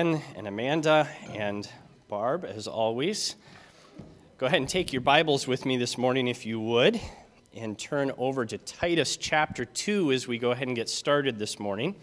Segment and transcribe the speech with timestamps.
[0.00, 1.68] and Amanda and
[2.08, 3.36] Barb, as always.
[4.38, 6.98] Go ahead and take your Bibles with me this morning, if you would,
[7.54, 11.60] and turn over to Titus chapter 2 as we go ahead and get started this
[11.60, 11.94] morning.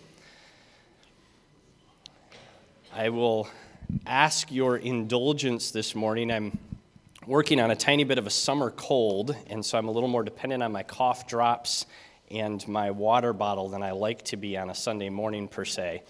[2.96, 3.48] I will
[4.06, 6.32] ask your indulgence this morning.
[6.32, 6.56] I'm
[7.26, 10.24] working on a tiny bit of a summer cold, and so I'm a little more
[10.24, 11.88] dependent on my cough drops
[12.30, 16.04] and my water bottle than I like to be on a Sunday morning, per se.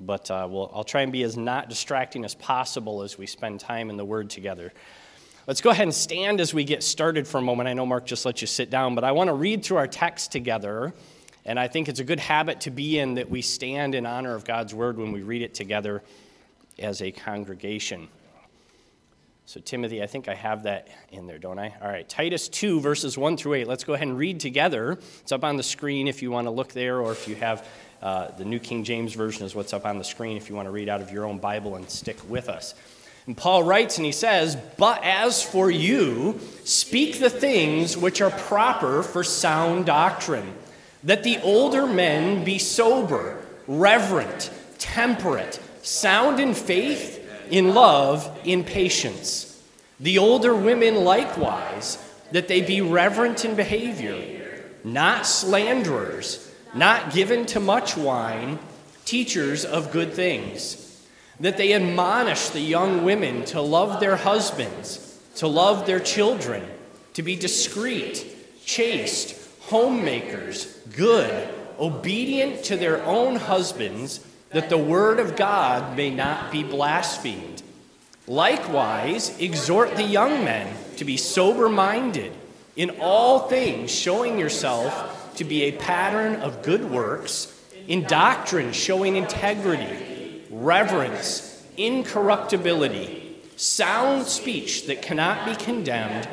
[0.00, 3.60] But uh, we'll, I'll try and be as not distracting as possible as we spend
[3.60, 4.72] time in the Word together.
[5.46, 7.68] Let's go ahead and stand as we get started for a moment.
[7.68, 9.88] I know Mark just let you sit down, but I want to read through our
[9.88, 10.92] text together.
[11.44, 14.34] And I think it's a good habit to be in that we stand in honor
[14.34, 16.02] of God's Word when we read it together
[16.78, 18.08] as a congregation.
[19.46, 21.74] So, Timothy, I think I have that in there, don't I?
[21.82, 23.66] All right, Titus 2, verses 1 through 8.
[23.66, 24.92] Let's go ahead and read together.
[25.22, 27.66] It's up on the screen if you want to look there, or if you have
[28.02, 30.66] uh, the New King James Version is what's up on the screen if you want
[30.66, 32.74] to read out of your own Bible and stick with us.
[33.26, 38.30] And Paul writes and he says, But as for you, speak the things which are
[38.30, 40.54] proper for sound doctrine,
[41.04, 47.18] that the older men be sober, reverent, temperate, sound in faith,
[47.50, 49.62] in love, in patience.
[49.98, 51.98] The older women likewise,
[52.32, 58.58] that they be reverent in behavior, not slanderers not given to much wine,
[59.04, 61.04] teachers of good things,
[61.40, 66.64] that they admonish the young women to love their husbands, to love their children,
[67.14, 68.26] to be discreet,
[68.64, 70.66] chaste, homemakers,
[70.96, 71.48] good,
[71.78, 77.62] obedient to their own husbands, that the word of God may not be blasphemed.
[78.26, 82.32] Likewise, exhort the young men to be sober minded,
[82.76, 87.56] in all things showing yourself to be a pattern of good works,
[87.88, 96.28] in doctrine showing integrity, reverence, incorruptibility, sound speech that cannot be condemned,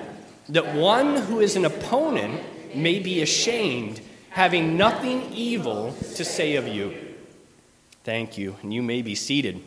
[0.50, 2.42] that one who is an opponent
[2.76, 4.00] may be ashamed,
[4.30, 6.94] having nothing evil to say of you.
[8.04, 9.62] Thank you, and you may be seated.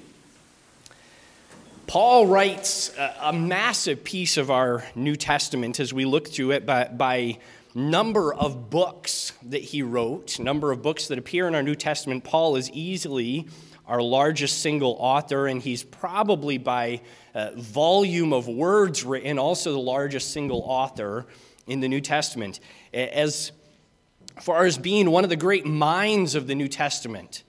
[1.86, 6.84] Paul writes a, massive piece of our New Testament as we look through it by,
[6.84, 7.38] by
[7.74, 12.24] number of books that he wrote, number of books that appear in our New Testament,
[12.24, 13.46] Paul is easily
[13.86, 17.00] our largest single author, and he's probably by
[17.34, 21.26] uh, volume of words written also the largest single author
[21.66, 22.60] in the New Testament.
[22.94, 23.52] As
[24.40, 27.42] far as being one of the great minds of the New Testament,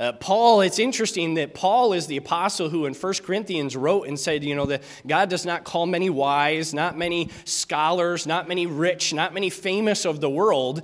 [0.00, 4.18] uh, Paul, it's interesting that Paul is the apostle who in 1 Corinthians wrote and
[4.18, 8.66] said, you know, that God does not call many wise, not many scholars, not many
[8.66, 10.80] rich, not many famous of the world.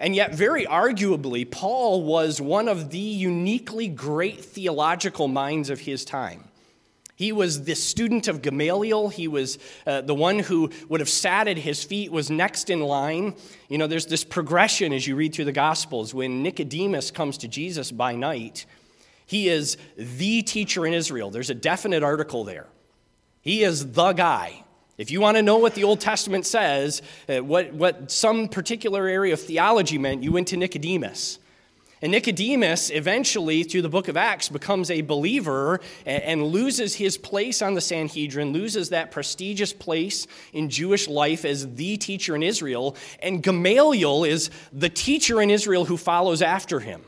[0.00, 6.04] And yet, very arguably, Paul was one of the uniquely great theological minds of his
[6.04, 6.47] time.
[7.18, 9.08] He was the student of Gamaliel.
[9.08, 12.78] He was uh, the one who would have sat at his feet, was next in
[12.80, 13.34] line.
[13.68, 16.14] You know, there's this progression as you read through the Gospels.
[16.14, 18.66] When Nicodemus comes to Jesus by night,
[19.26, 21.32] he is the teacher in Israel.
[21.32, 22.68] There's a definite article there.
[23.40, 24.62] He is the guy.
[24.96, 29.08] If you want to know what the Old Testament says, uh, what, what some particular
[29.08, 31.40] area of theology meant, you went to Nicodemus.
[32.00, 37.60] And Nicodemus, eventually, through the book of Acts, becomes a believer and loses his place
[37.60, 42.96] on the Sanhedrin, loses that prestigious place in Jewish life as the teacher in Israel.
[43.20, 47.02] And Gamaliel is the teacher in Israel who follows after him.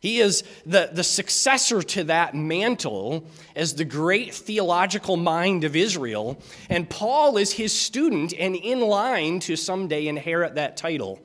[0.00, 3.24] He is the, the successor to that mantle
[3.54, 6.38] as the great theological mind of Israel.
[6.70, 11.18] And Paul is his student and in line to someday inherit that title.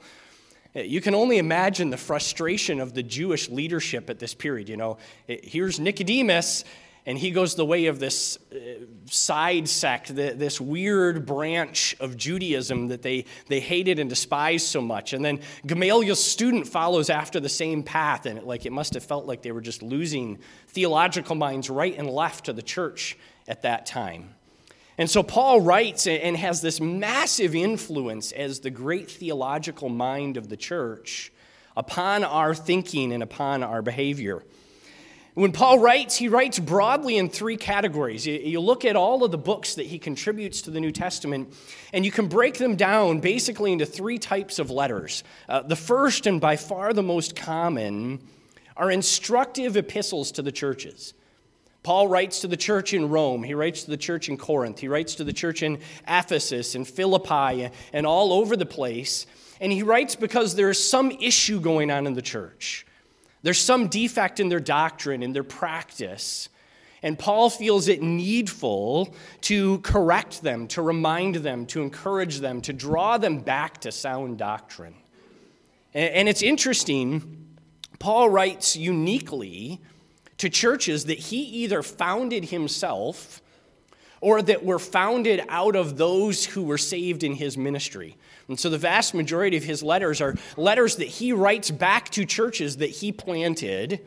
[0.73, 4.69] You can only imagine the frustration of the Jewish leadership at this period.
[4.69, 6.63] You know, here's Nicodemus,
[7.05, 12.87] and he goes the way of this uh, side sect, this weird branch of Judaism
[12.87, 15.13] that they, they hated and despised so much.
[15.13, 19.03] And then Gamaliel's student follows after the same path, and it, like it must have
[19.03, 23.17] felt like they were just losing theological minds right and left to the church
[23.47, 24.35] at that time.
[24.97, 30.49] And so Paul writes and has this massive influence as the great theological mind of
[30.49, 31.31] the church
[31.75, 34.43] upon our thinking and upon our behavior.
[35.33, 38.27] When Paul writes, he writes broadly in three categories.
[38.27, 41.53] You look at all of the books that he contributes to the New Testament,
[41.93, 45.23] and you can break them down basically into three types of letters.
[45.47, 48.19] Uh, the first, and by far the most common,
[48.75, 51.13] are instructive epistles to the churches.
[51.83, 53.43] Paul writes to the church in Rome.
[53.43, 54.79] He writes to the church in Corinth.
[54.79, 59.25] He writes to the church in Ephesus and Philippi and all over the place.
[59.59, 62.85] And he writes because there is some issue going on in the church.
[63.41, 66.49] There's some defect in their doctrine, in their practice,
[67.03, 72.73] And Paul feels it needful to correct them, to remind them, to encourage them, to
[72.73, 74.93] draw them back to sound doctrine.
[75.93, 77.57] And it's interesting,
[77.99, 79.81] Paul writes uniquely
[80.41, 83.43] to churches that he either founded himself
[84.21, 88.17] or that were founded out of those who were saved in his ministry.
[88.47, 92.25] And so the vast majority of his letters are letters that he writes back to
[92.25, 94.01] churches that he planted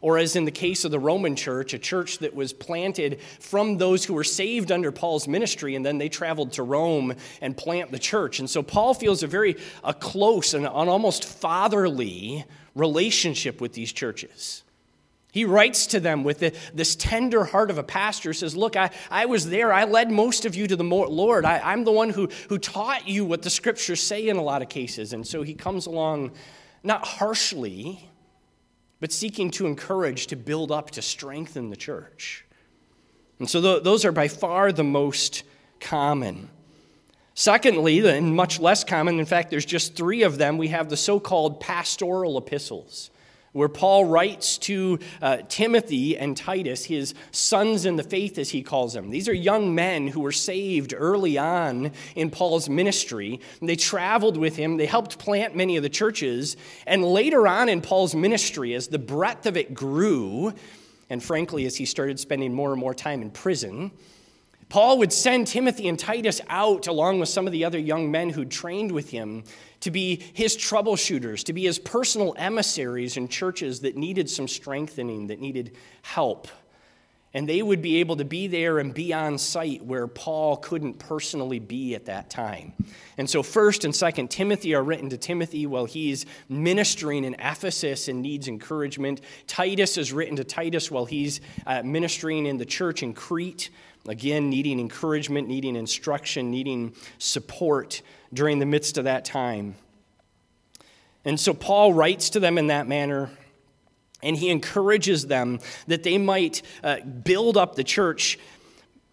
[0.00, 3.76] or as in the case of the Roman church, a church that was planted from
[3.76, 7.90] those who were saved under Paul's ministry, and then they traveled to Rome and plant
[7.90, 8.38] the church.
[8.38, 12.44] And so Paul feels a very a close and an almost fatherly
[12.74, 14.62] relationship with these churches.
[15.32, 18.90] He writes to them with the, this tender heart of a pastor, says, Look, I,
[19.10, 19.72] I was there.
[19.72, 21.44] I led most of you to the Lord.
[21.44, 24.62] I, I'm the one who, who taught you what the scriptures say in a lot
[24.62, 25.12] of cases.
[25.12, 26.32] And so he comes along
[26.82, 28.08] not harshly,
[28.98, 32.44] but seeking to encourage, to build up, to strengthen the church.
[33.38, 35.44] And so th- those are by far the most
[35.78, 36.48] common.
[37.34, 40.96] Secondly, and much less common, in fact, there's just three of them, we have the
[40.96, 43.10] so called pastoral epistles
[43.52, 48.62] where Paul writes to uh, Timothy and Titus, his sons in the faith, as he
[48.62, 49.10] calls them.
[49.10, 53.40] These are young men who were saved early on in Paul's ministry.
[53.60, 56.56] They traveled with him, they helped plant many of the churches,
[56.86, 60.52] and later on in Paul's ministry, as the breadth of it grew,
[61.08, 63.90] and frankly, as he started spending more and more time in prison,
[64.68, 68.30] Paul would send Timothy and Titus out along with some of the other young men
[68.30, 69.42] who'd trained with him
[69.80, 75.28] to be his troubleshooters, to be his personal emissaries in churches that needed some strengthening,
[75.28, 76.48] that needed help.
[77.32, 80.98] And they would be able to be there and be on site where Paul couldn't
[80.98, 82.72] personally be at that time.
[83.18, 88.08] And so, 1st and 2nd Timothy are written to Timothy while he's ministering in Ephesus
[88.08, 89.20] and needs encouragement.
[89.46, 93.70] Titus is written to Titus while he's uh, ministering in the church in Crete.
[94.08, 98.02] Again, needing encouragement, needing instruction, needing support
[98.32, 99.74] during the midst of that time.
[101.24, 103.30] And so Paul writes to them in that manner,
[104.22, 108.38] and he encourages them that they might uh, build up the church.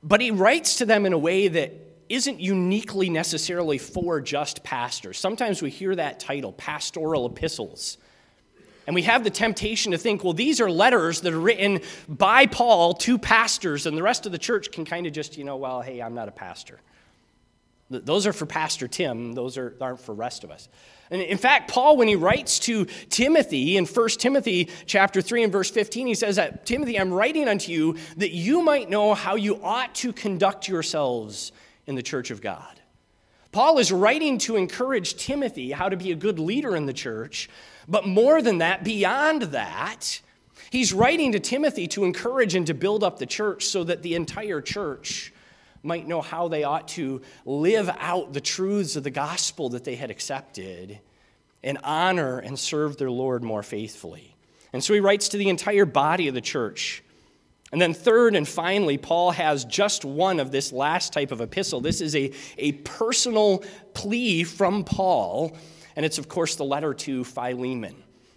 [0.03, 1.73] But he writes to them in a way that
[2.07, 5.17] isn't uniquely necessarily for just pastors.
[5.17, 7.97] Sometimes we hear that title, pastoral epistles.
[8.87, 12.45] And we have the temptation to think, well, these are letters that are written by
[12.45, 15.57] Paul to pastors, and the rest of the church can kind of just, you know,
[15.57, 16.79] well, hey, I'm not a pastor.
[17.89, 20.67] Those are for Pastor Tim, those are, aren't for rest of us.
[21.09, 25.51] And in fact, Paul, when he writes to Timothy in 1 Timothy chapter 3 and
[25.51, 29.35] verse 15, he says that, Timothy, I'm writing unto you that you might know how
[29.35, 31.53] you ought to conduct yourselves
[31.85, 32.76] in the church of God.
[33.51, 37.49] Paul is writing to encourage Timothy how to be a good leader in the church,
[37.87, 40.21] but more than that, beyond that,
[40.69, 44.15] he's writing to Timothy to encourage and to build up the church so that the
[44.15, 45.33] entire church
[45.83, 49.95] might know how they ought to live out the truths of the gospel that they
[49.95, 50.99] had accepted
[51.63, 54.35] and honor and serve their Lord more faithfully.
[54.73, 57.03] And so he writes to the entire body of the church.
[57.71, 61.81] And then, third and finally, Paul has just one of this last type of epistle.
[61.81, 65.57] This is a, a personal plea from Paul
[65.97, 67.95] and it's, of course, the letter to Philemon.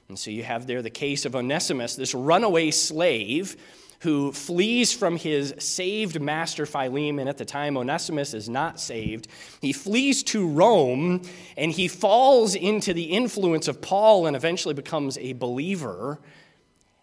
[0.08, 3.54] And so you have there the case of Onesimus, this runaway slave
[4.00, 7.28] who flees from his saved master Philemon.
[7.28, 9.28] At the time, Onesimus is not saved.
[9.60, 11.20] He flees to Rome
[11.58, 16.18] and he falls into the influence of Paul and eventually becomes a believer.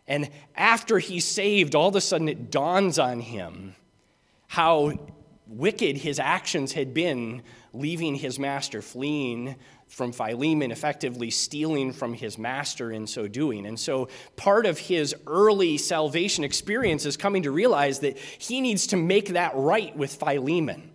[0.08, 3.76] And after he's saved, all of a sudden it dawns on him
[4.48, 4.94] how
[5.48, 7.42] wicked his actions had been,
[7.74, 9.56] leaving his master, fleeing
[9.88, 13.66] from Philemon, effectively stealing from his master in so doing.
[13.66, 18.88] And so part of his early salvation experience is coming to realize that he needs
[18.88, 20.92] to make that right with Philemon.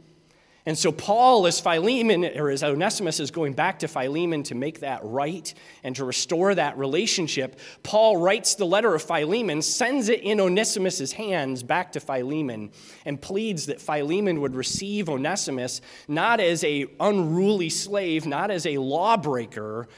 [0.65, 4.79] And so, Paul, as Philemon, or as Onesimus is going back to Philemon to make
[4.81, 5.53] that right
[5.83, 11.13] and to restore that relationship, Paul writes the letter of Philemon, sends it in Onesimus's
[11.13, 12.71] hands back to Philemon,
[13.05, 18.79] and pleads that Philemon would receive Onesimus not as a unruly slave, not as a
[18.79, 19.89] lawbreaker,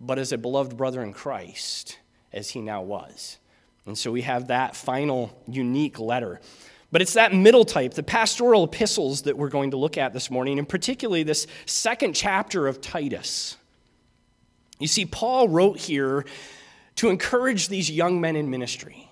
[0.00, 1.98] but as a beloved brother in Christ,
[2.32, 3.36] as he now was.
[3.84, 6.40] And so we have that final unique letter.
[6.96, 10.30] But it's that middle type, the pastoral epistles, that we're going to look at this
[10.30, 13.58] morning, and particularly this second chapter of Titus.
[14.78, 16.24] You see, Paul wrote here
[16.94, 19.10] to encourage these young men in ministry.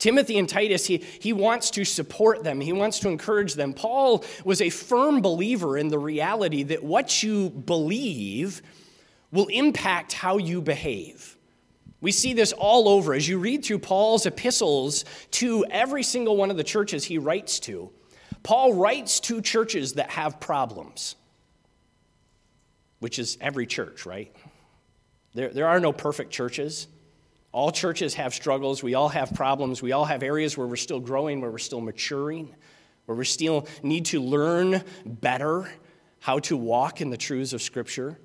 [0.00, 3.74] Timothy and Titus, he, he wants to support them, he wants to encourage them.
[3.74, 8.60] Paul was a firm believer in the reality that what you believe
[9.30, 11.36] will impact how you behave.
[12.00, 16.50] We see this all over as you read through Paul's epistles to every single one
[16.50, 17.90] of the churches he writes to.
[18.42, 21.16] Paul writes to churches that have problems,
[23.00, 24.34] which is every church, right?
[25.34, 26.88] There, there are no perfect churches.
[27.52, 28.82] All churches have struggles.
[28.82, 29.82] We all have problems.
[29.82, 32.54] We all have areas where we're still growing, where we're still maturing,
[33.04, 35.70] where we still need to learn better
[36.20, 38.18] how to walk in the truths of Scripture.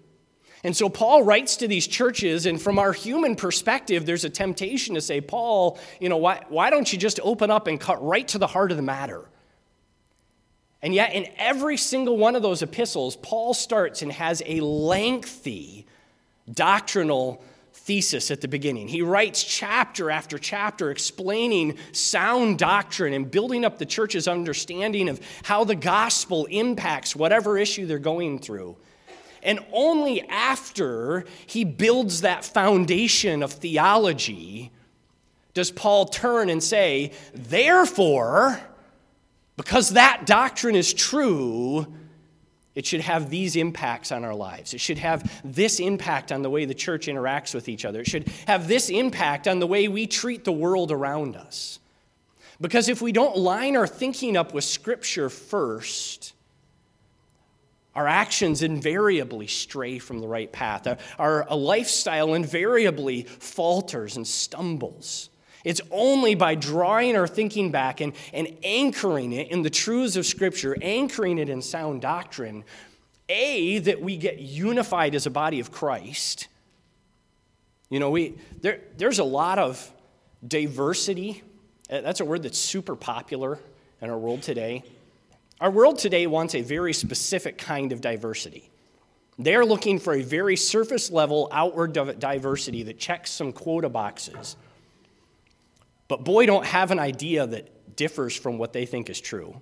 [0.66, 4.96] And so Paul writes to these churches, and from our human perspective, there's a temptation
[4.96, 8.28] to say, Paul, you know, why, why don't you just open up and cut right
[8.30, 9.30] to the heart of the matter?
[10.82, 15.86] And yet, in every single one of those epistles, Paul starts and has a lengthy
[16.52, 17.44] doctrinal
[17.74, 18.88] thesis at the beginning.
[18.88, 25.22] He writes chapter after chapter explaining sound doctrine and building up the church's understanding of
[25.44, 28.76] how the gospel impacts whatever issue they're going through.
[29.46, 34.72] And only after he builds that foundation of theology
[35.54, 38.60] does Paul turn and say, Therefore,
[39.56, 41.88] because that doctrine is true,
[42.74, 44.74] it should have these impacts on our lives.
[44.74, 48.02] It should have this impact on the way the church interacts with each other.
[48.02, 51.80] It should have this impact on the way we treat the world around us.
[52.60, 56.34] Because if we don't line our thinking up with Scripture first,
[57.96, 60.86] our actions invariably stray from the right path.
[61.18, 65.30] Our, our lifestyle invariably falters and stumbles.
[65.64, 70.26] It's only by drawing our thinking back and, and anchoring it in the truths of
[70.26, 72.64] Scripture, anchoring it in sound doctrine,
[73.30, 76.48] A, that we get unified as a body of Christ.
[77.90, 79.92] You know, we, there, there's a lot of
[80.48, 81.42] diversity.
[81.90, 83.58] Eh, that's a word that's super popular
[84.02, 84.84] in our world today.
[85.62, 88.70] Our world today wants a very specific kind of diversity.
[89.40, 94.56] They're looking for a very surface level outward diversity that checks some quota boxes.
[96.08, 99.62] But boy, don't have an idea that differs from what they think is true.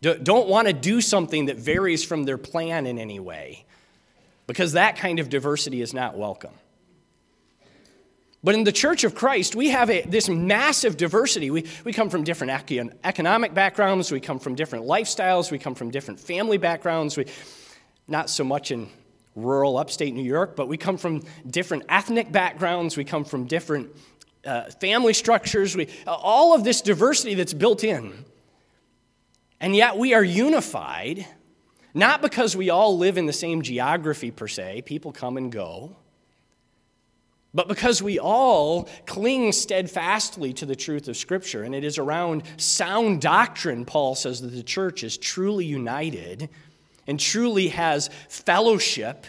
[0.00, 3.64] Don't want to do something that varies from their plan in any way,
[4.46, 6.52] because that kind of diversity is not welcome.
[8.46, 11.50] But in the Church of Christ, we have a, this massive diversity.
[11.50, 12.52] We, we come from different
[13.02, 17.16] economic backgrounds, we come from different lifestyles, we come from different family backgrounds.
[17.16, 17.26] We,
[18.06, 18.88] not so much in
[19.34, 23.90] rural upstate New York, but we come from different ethnic backgrounds, we come from different
[24.44, 28.24] uh, family structures, we, all of this diversity that's built in.
[29.60, 31.26] And yet we are unified,
[31.94, 35.96] not because we all live in the same geography per se, people come and go
[37.56, 42.42] but because we all cling steadfastly to the truth of Scripture, and it is around
[42.58, 46.50] sound doctrine, Paul says, that the church is truly united
[47.06, 49.24] and truly has fellowship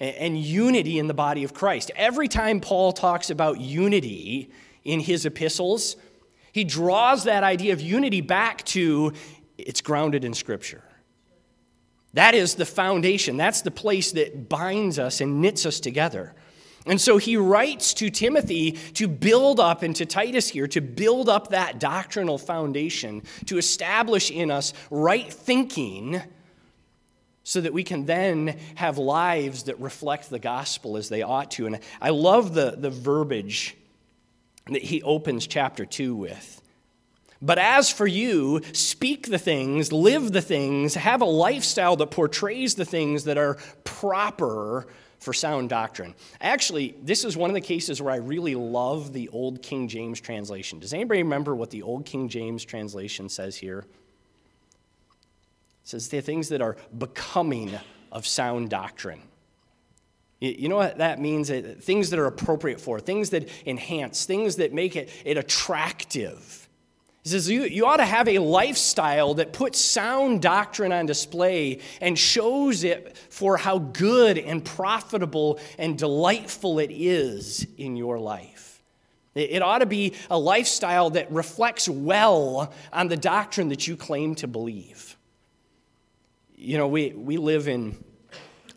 [0.00, 1.90] and unity in the body of Christ.
[1.96, 4.50] Every time Paul talks about unity
[4.82, 5.96] in his epistles,
[6.50, 9.12] he draws that idea of unity back to
[9.58, 10.82] it's grounded in Scripture.
[12.14, 16.34] That is the foundation, that's the place that binds us and knits us together.
[16.86, 21.28] And so he writes to Timothy to build up, and to Titus here, to build
[21.28, 26.20] up that doctrinal foundation, to establish in us right thinking,
[27.42, 31.66] so that we can then have lives that reflect the gospel as they ought to.
[31.66, 33.76] And I love the, the verbiage
[34.66, 36.62] that he opens chapter 2 with.
[37.42, 42.74] But as for you, speak the things, live the things, have a lifestyle that portrays
[42.74, 44.86] the things that are proper
[45.24, 46.14] for sound doctrine.
[46.40, 50.20] Actually, this is one of the cases where I really love the Old King James
[50.20, 50.78] translation.
[50.78, 53.78] Does anybody remember what the Old King James translation says here?
[53.78, 53.86] It
[55.84, 57.72] says the things that are becoming
[58.12, 59.22] of sound doctrine.
[60.40, 61.48] You know what that means?
[61.48, 66.63] Things that are appropriate for, things that enhance, things that make it, it attractive.
[67.24, 71.78] He says, you, you ought to have a lifestyle that puts sound doctrine on display
[72.02, 78.82] and shows it for how good and profitable and delightful it is in your life.
[79.34, 83.96] It, it ought to be a lifestyle that reflects well on the doctrine that you
[83.96, 85.16] claim to believe.
[86.56, 87.96] You know, we, we live in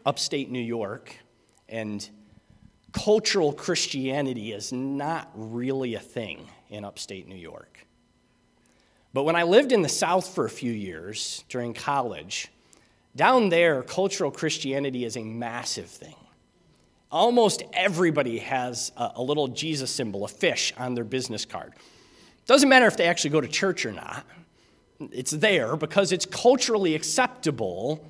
[0.06, 1.14] upstate New York,
[1.68, 2.10] and
[2.94, 7.87] cultural Christianity is not really a thing in upstate New York.
[9.14, 12.50] But when I lived in the South for a few years during college,
[13.16, 16.16] down there, cultural Christianity is a massive thing.
[17.12, 21.74] Almost everybody has a, little Jesus symbol, a fish, on their business card.
[22.46, 24.26] Doesn't matter if they actually go to church or not,
[25.12, 28.06] it's there because it's culturally acceptable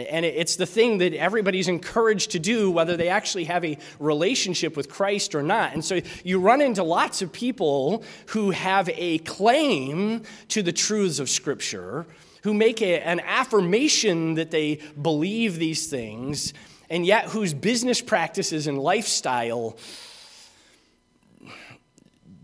[0.00, 4.76] And it's the thing that everybody's encouraged to do, whether they actually have a relationship
[4.76, 5.72] with Christ or not.
[5.74, 11.18] And so you run into lots of people who have a claim to the truths
[11.18, 12.06] of Scripture,
[12.42, 16.54] who make a, an affirmation that they believe these things,
[16.90, 19.76] and yet whose business practices and lifestyle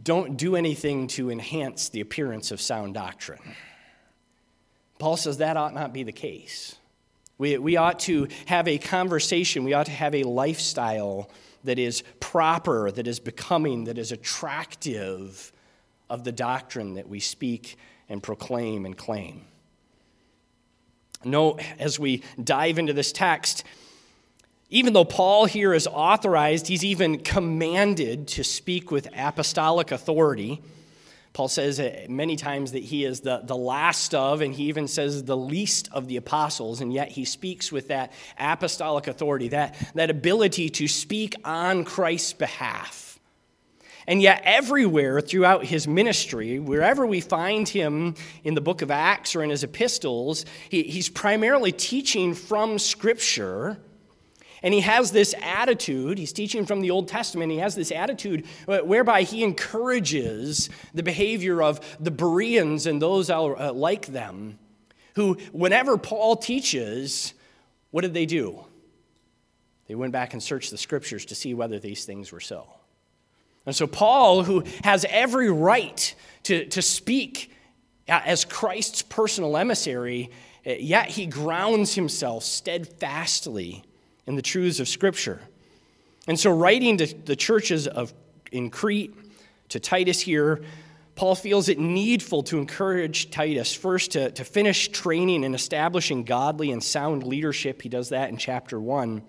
[0.03, 3.41] don't do anything to enhance the appearance of sound doctrine.
[4.99, 6.77] Paul says that ought not be the case.
[7.39, 11.31] We, we ought to have a conversation, we ought to have a lifestyle
[11.65, 15.53] that is proper, that is becoming, that is attractive
[16.09, 17.77] of the doctrine that we speak
[18.09, 19.47] and proclaim and claim.
[21.25, 23.65] Note, as we dive into this text,
[24.69, 30.63] even though Paul here is authorized, he's even commanded to speak with apostolic authority.
[31.35, 35.25] Paul says many times that he is the, the last of, and he even says
[35.25, 40.11] the least of the apostles, and yet he speaks with that apostolic authority, that, that
[40.11, 43.19] ability to speak on Christ's behalf.
[44.07, 48.15] And yet, everywhere throughout his ministry, wherever we find him
[48.45, 53.79] in the book of Acts or in his epistles, he, he's primarily teaching from Scripture
[54.65, 58.47] and he has this attitude, he's teaching from the Old Testament, he has this attitude
[58.65, 64.59] whereby he encourages the behavior of the Bereans and those uh, like them,
[65.17, 67.35] who, whenever Paul teaches,
[67.91, 68.65] what did they do?
[69.87, 72.67] They went back and searched the scriptures to see whether these things were so.
[73.67, 77.53] And so, Paul, who has every right to, to speak
[78.09, 80.31] as Christ's personal emissary,
[80.65, 83.85] yet he grounds himself steadfastly
[84.27, 85.41] in the truths of Scripture.
[86.27, 88.13] And so, writing to the churches of,
[88.51, 89.15] in Crete,
[89.71, 90.63] to Titus here,
[91.15, 96.73] Paul feels it needful to encourage Titus first to, to finish training and establishing godly
[96.73, 97.83] and sound leadership.
[97.83, 99.23] He does that in chapter 1.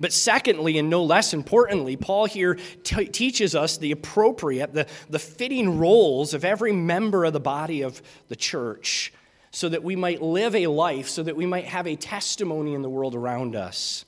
[0.00, 5.18] But secondly, and no less importantly, Paul here t- teaches us the appropriate, the, the
[5.18, 9.12] fitting roles of every member of the body of the church
[9.52, 12.82] so that we might live a life, so that we might have a testimony in
[12.82, 14.04] the world around us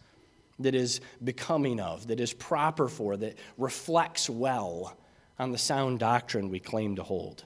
[0.58, 4.96] that is becoming of, that is proper for, that reflects well
[5.38, 7.44] on the sound doctrine we claim to hold.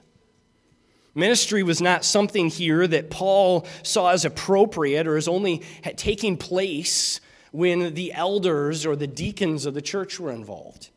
[1.13, 5.63] Ministry was not something here that Paul saw as appropriate or as only
[5.97, 7.19] taking place
[7.51, 10.89] when the elders or the deacons of the church were involved.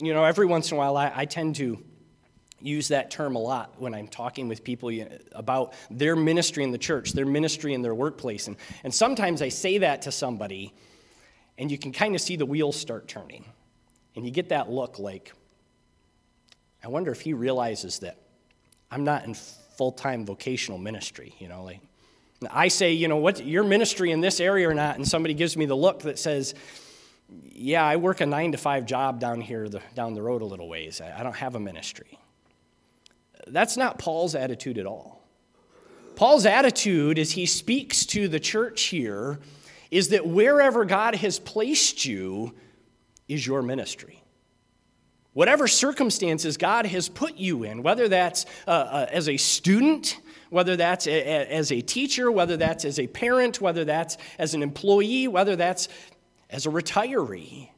[0.00, 1.82] You know, every once in a while I, I tend to
[2.64, 4.90] use that term a lot when I'm talking with people
[5.32, 8.48] about their ministry in the church, their ministry in their workplace.
[8.48, 10.72] And, and sometimes I say that to somebody,
[11.58, 13.44] and you can kind of see the wheels start turning.
[14.16, 15.32] And you get that look like,
[16.82, 18.16] I wonder if he realizes that
[18.90, 21.80] I'm not in full time vocational ministry, you know, like.
[22.50, 25.56] I say, you know, what your ministry in this area or not, and somebody gives
[25.56, 26.54] me the look that says,
[27.42, 30.44] yeah, I work a nine to five job down here, the, down the road a
[30.44, 31.00] little ways.
[31.00, 32.18] I, I don't have a ministry.
[33.46, 35.22] That's not Paul's attitude at all.
[36.16, 39.40] Paul's attitude, as he speaks to the church here,
[39.90, 42.54] is that wherever God has placed you
[43.28, 44.22] is your ministry.
[45.32, 50.76] Whatever circumstances God has put you in, whether that's uh, uh, as a student, whether
[50.76, 54.62] that's a, a, as a teacher, whether that's as a parent, whether that's as an
[54.62, 55.88] employee, whether that's
[56.50, 57.68] as a retiree,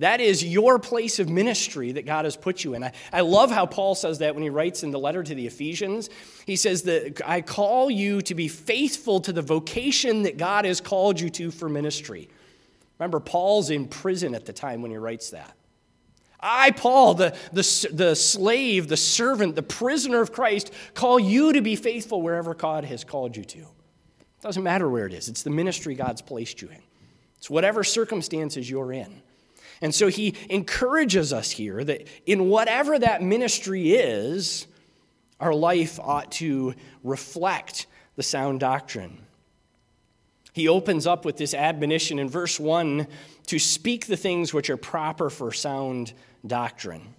[0.00, 2.82] that is your place of ministry that God has put you in.
[2.82, 5.46] I, I love how Paul says that when he writes in the letter to the
[5.46, 6.08] Ephesians.
[6.46, 10.80] He says that I call you to be faithful to the vocation that God has
[10.80, 12.30] called you to for ministry.
[12.98, 15.54] Remember, Paul's in prison at the time when he writes that.
[16.40, 21.60] I, Paul, the, the, the slave, the servant, the prisoner of Christ, call you to
[21.60, 23.66] be faithful wherever God has called you to.
[24.40, 26.82] Doesn't matter where it is, it's the ministry God's placed you in.
[27.36, 29.22] It's whatever circumstances you're in.
[29.80, 34.66] And so he encourages us here that in whatever that ministry is,
[35.38, 39.18] our life ought to reflect the sound doctrine.
[40.52, 43.06] He opens up with this admonition in verse 1
[43.46, 46.12] to speak the things which are proper for sound
[46.46, 47.14] doctrine.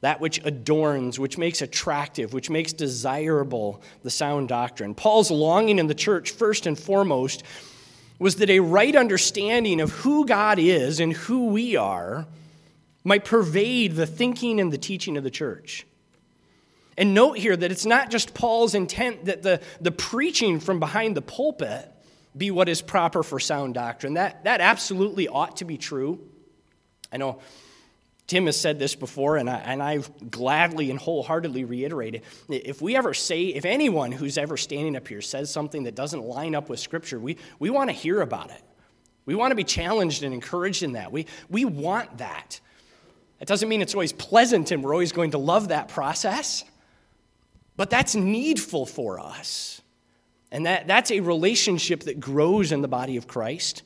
[0.00, 4.94] That which adorns, which makes attractive, which makes desirable the sound doctrine.
[4.94, 7.42] Paul's longing in the church, first and foremost,
[8.18, 12.26] was that a right understanding of who God is and who we are
[13.04, 15.86] might pervade the thinking and the teaching of the church.
[16.96, 21.16] And note here that it's not just Paul's intent that the, the preaching from behind
[21.16, 21.88] the pulpit
[22.36, 24.14] be what is proper for sound doctrine.
[24.14, 26.20] That, that absolutely ought to be true.
[27.12, 27.40] I know
[28.28, 32.22] Tim has said this before, and I, and I've gladly and wholeheartedly reiterated.
[32.50, 36.22] If we ever say, if anyone who's ever standing up here says something that doesn't
[36.22, 38.62] line up with Scripture, we, we want to hear about it.
[39.24, 41.10] We want to be challenged and encouraged in that.
[41.10, 42.60] We, we want that.
[43.38, 46.64] That doesn't mean it's always pleasant and we're always going to love that process,
[47.76, 49.80] but that's needful for us.
[50.50, 53.84] And that, that's a relationship that grows in the body of Christ.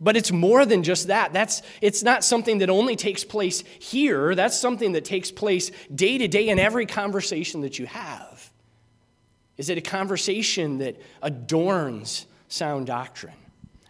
[0.00, 1.34] But it's more than just that.
[1.34, 4.34] That's, it's not something that only takes place here.
[4.34, 8.50] That's something that takes place day to day in every conversation that you have.
[9.58, 13.34] Is it a conversation that adorns sound doctrine?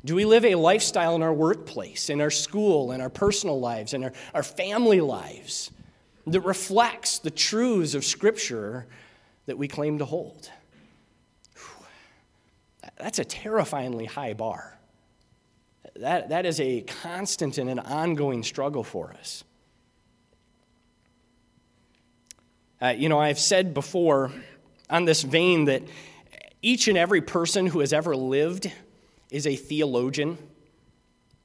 [0.05, 3.95] Do we live a lifestyle in our workplace, in our school, in our personal lives,
[3.95, 5.71] in our, our family lives
[6.27, 8.87] that reflects the truths of Scripture
[9.47, 10.51] that we claim to hold?
[12.99, 14.80] That's a terrifyingly high bar
[15.97, 19.45] that, that is a constant and an ongoing struggle for us.
[22.81, 24.33] Uh, you know, I've said before
[24.89, 25.83] on this vein that
[26.63, 28.71] each and every person who has ever lived
[29.31, 30.39] is a theologian.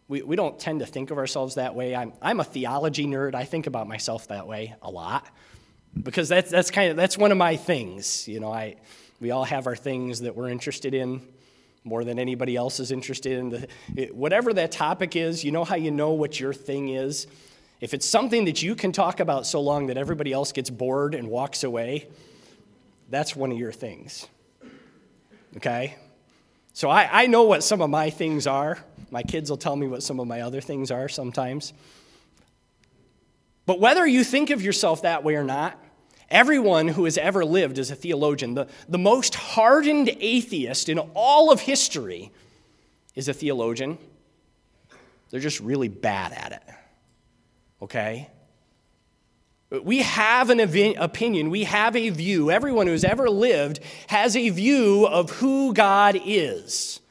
[0.08, 1.96] We, we don't tend to think of ourselves that way.
[1.96, 3.36] I'm, I'm a theology nerd.
[3.36, 5.28] I think about myself that way a lot
[6.02, 8.28] because that's, that's kind of that's one of my things.
[8.28, 8.76] You know, I,
[9.20, 11.22] we all have our things that we're interested in
[11.86, 13.68] more than anybody else is interested in.
[13.94, 17.28] The, whatever that topic is, you know how you know what your thing is?
[17.80, 21.14] If it's something that you can talk about so long that everybody else gets bored
[21.14, 22.08] and walks away,
[23.10, 24.28] that's one of your things.
[25.58, 25.96] Okay?
[26.74, 28.80] So I, I know what some of my things are.
[29.12, 31.72] My kids will tell me what some of my other things are sometimes.
[33.66, 35.80] But whether you think of yourself that way or not,
[36.30, 38.56] Everyone who has ever lived is a theologian.
[38.56, 42.32] The, the most hardened atheist in all of history
[43.14, 43.98] is a theologian.
[45.30, 46.64] They're just really bad at it.
[47.82, 48.30] Okay?
[49.84, 52.52] We have an opinion, we have a view.
[52.52, 57.02] Everyone who's ever lived has a view of who God is.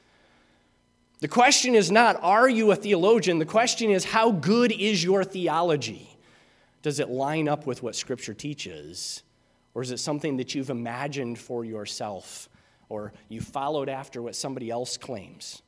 [1.20, 3.38] The question is not, are you a theologian?
[3.38, 6.13] The question is, how good is your theology?
[6.84, 9.22] Does it line up with what Scripture teaches?
[9.72, 12.50] Or is it something that you've imagined for yourself?
[12.90, 15.62] Or you followed after what somebody else claims?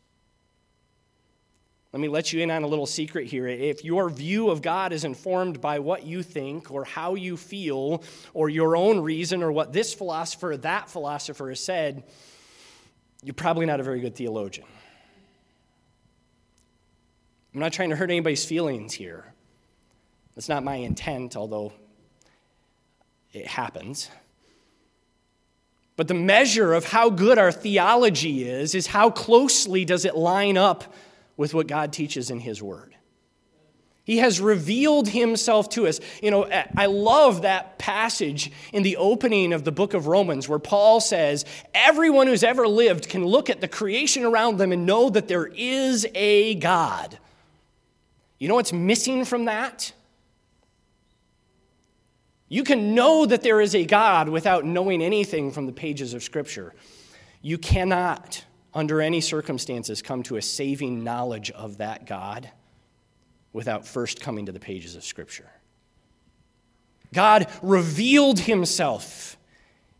[1.94, 3.48] Let me let you in on a little secret here.
[3.48, 8.04] If your view of God is informed by what you think or how you feel
[8.34, 12.04] or your own reason or what this philosopher or that philosopher has said,
[13.22, 14.66] you're probably not a very good theologian.
[17.54, 19.32] I'm not trying to hurt anybody's feelings here.
[20.36, 21.72] That's not my intent, although
[23.32, 24.10] it happens.
[25.96, 30.58] But the measure of how good our theology is, is how closely does it line
[30.58, 30.94] up
[31.38, 32.94] with what God teaches in His Word.
[34.04, 35.98] He has revealed himself to us.
[36.22, 36.44] You know,
[36.76, 41.44] I love that passage in the opening of the book of Romans where Paul says,
[41.74, 45.46] Everyone who's ever lived can look at the creation around them and know that there
[45.46, 47.18] is a God.
[48.38, 49.92] You know what's missing from that?
[52.48, 56.22] You can know that there is a God without knowing anything from the pages of
[56.22, 56.74] Scripture.
[57.42, 62.50] You cannot, under any circumstances, come to a saving knowledge of that God
[63.52, 65.50] without first coming to the pages of Scripture.
[67.12, 69.35] God revealed himself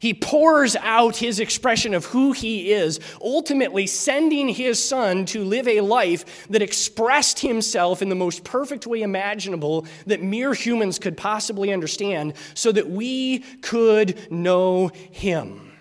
[0.06, 5.66] he pours out his expression of who he is, ultimately sending his son to live
[5.66, 11.16] a life that expressed himself in the most perfect way imaginable that mere humans could
[11.16, 15.72] possibly understand, so that we could know him.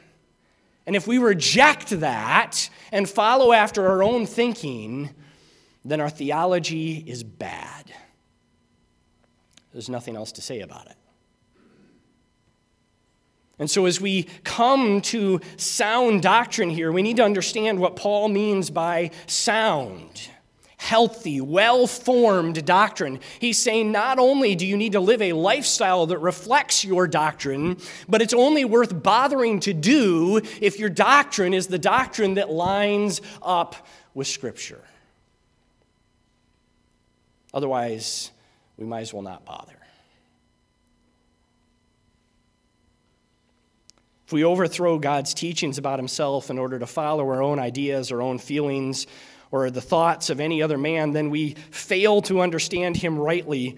[0.88, 5.12] And if we reject that and follow after our own thinking,
[5.84, 7.94] then our theology is bad.
[9.72, 10.96] There's nothing else to say about it.
[13.58, 18.28] And so, as we come to sound doctrine here, we need to understand what Paul
[18.28, 20.30] means by sound,
[20.76, 23.22] healthy, well formed doctrine.
[23.40, 27.78] He's saying not only do you need to live a lifestyle that reflects your doctrine,
[28.10, 33.22] but it's only worth bothering to do if your doctrine is the doctrine that lines
[33.42, 34.84] up with Scripture.
[37.54, 38.32] Otherwise,
[38.76, 39.75] we might as well not bother.
[44.26, 48.22] If we overthrow God's teachings about himself in order to follow our own ideas, our
[48.22, 49.06] own feelings,
[49.52, 53.78] or the thoughts of any other man, then we fail to understand him rightly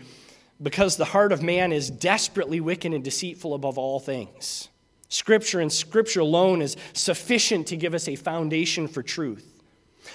[0.61, 4.69] because the heart of man is desperately wicked and deceitful above all things.
[5.09, 9.56] Scripture and Scripture alone is sufficient to give us a foundation for truth.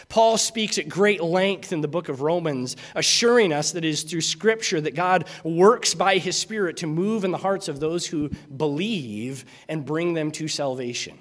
[0.08, 4.02] Paul speaks at great length in the book of Romans, assuring us that it is
[4.02, 8.06] through Scripture that God works by His Spirit to move in the hearts of those
[8.06, 11.18] who believe and bring them to salvation.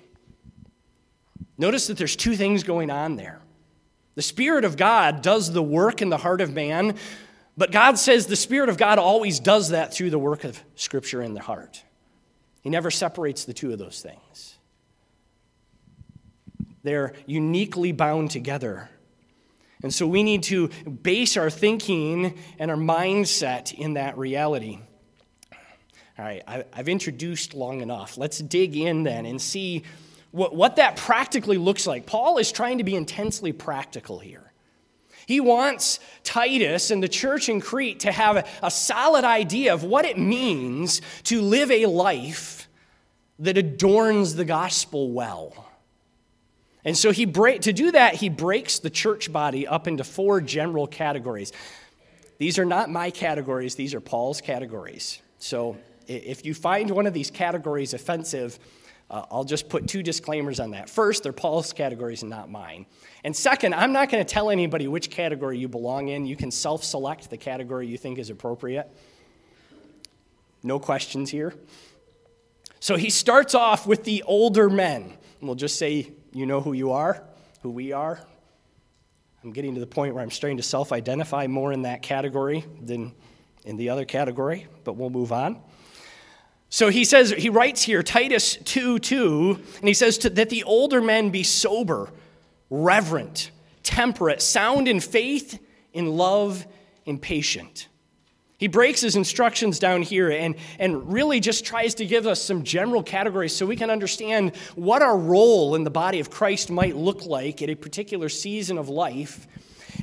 [1.58, 3.40] Notice that there's two things going on there.
[4.16, 6.98] The Spirit of God does the work in the heart of man,
[7.56, 11.22] but God says the Spirit of God always does that through the work of Scripture
[11.22, 11.84] in the heart.
[12.62, 14.58] He never separates the two of those things.
[16.84, 18.90] They're uniquely bound together.
[19.84, 20.70] And so we need to
[21.02, 24.80] base our thinking and our mindset in that reality.
[26.20, 28.18] All right, I've introduced long enough.
[28.18, 29.84] Let's dig in then and see
[30.30, 32.06] what, what that practically looks like.
[32.06, 34.52] Paul is trying to be intensely practical here.
[35.26, 39.84] He wants Titus and the church in Crete to have a, a solid idea of
[39.84, 42.68] what it means to live a life
[43.40, 45.71] that adorns the gospel well.
[46.84, 50.42] And so he break, to do that, he breaks the church body up into four
[50.42, 51.52] general categories.
[52.40, 55.22] These are not my categories, these are Paul's categories.
[55.38, 58.58] So if you find one of these categories offensive,
[59.12, 60.90] uh, I'll just put two disclaimers on that.
[60.90, 62.86] First, they're Paul's categories and not mine.
[63.24, 66.26] And second, I'm not going to tell anybody which category you belong in.
[66.26, 68.90] You can self select the category you think is appropriate.
[70.64, 71.54] No questions here.
[72.80, 75.14] So he starts off with the older men.
[75.42, 77.24] We'll just say, you know who you are,
[77.62, 78.20] who we are.
[79.44, 82.66] I'm getting to the point where I'm starting to self identify more in that category
[82.82, 83.14] than
[83.66, 85.60] in the other category, but we'll move on.
[86.70, 90.64] So he says, he writes here, Titus 2 2, and he says to, that the
[90.64, 92.10] older men be sober,
[92.70, 93.52] reverent,
[93.84, 95.60] temperate, sound in faith,
[95.92, 96.66] in love,
[97.06, 97.88] and patient.
[98.62, 102.62] He breaks his instructions down here and, and really just tries to give us some
[102.62, 106.96] general categories so we can understand what our role in the body of Christ might
[106.96, 109.48] look like at a particular season of life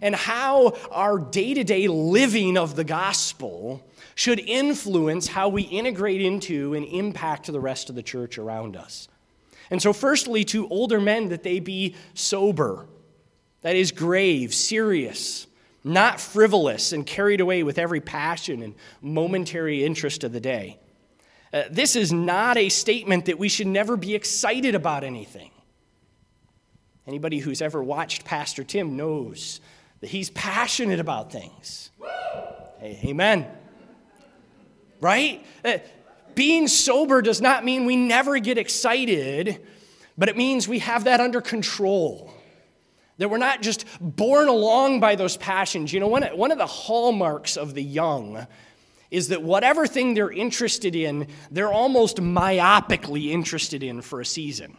[0.03, 3.81] and how our day to day living of the gospel
[4.17, 9.07] should influence how we integrate into and impact the rest of the church around us.
[9.71, 12.87] And so, firstly, to older men, that they be sober,
[13.61, 15.47] that is, grave, serious
[15.85, 20.79] not frivolous and carried away with every passion and momentary interest of the day.
[21.53, 25.51] Uh, this is not a statement that we should never be excited about anything.
[27.07, 29.61] Anybody who's ever watched Pastor Tim knows
[30.01, 31.91] that he's passionate about things.
[32.79, 33.47] Hey, amen.
[35.01, 35.45] Right?
[35.65, 35.79] Uh,
[36.35, 39.61] being sober does not mean we never get excited,
[40.19, 42.33] but it means we have that under control.
[43.19, 45.93] That we're not just borne along by those passions.
[45.93, 48.47] You know, one, one of the hallmarks of the young
[49.11, 54.77] is that whatever thing they're interested in, they're almost myopically interested in for a season.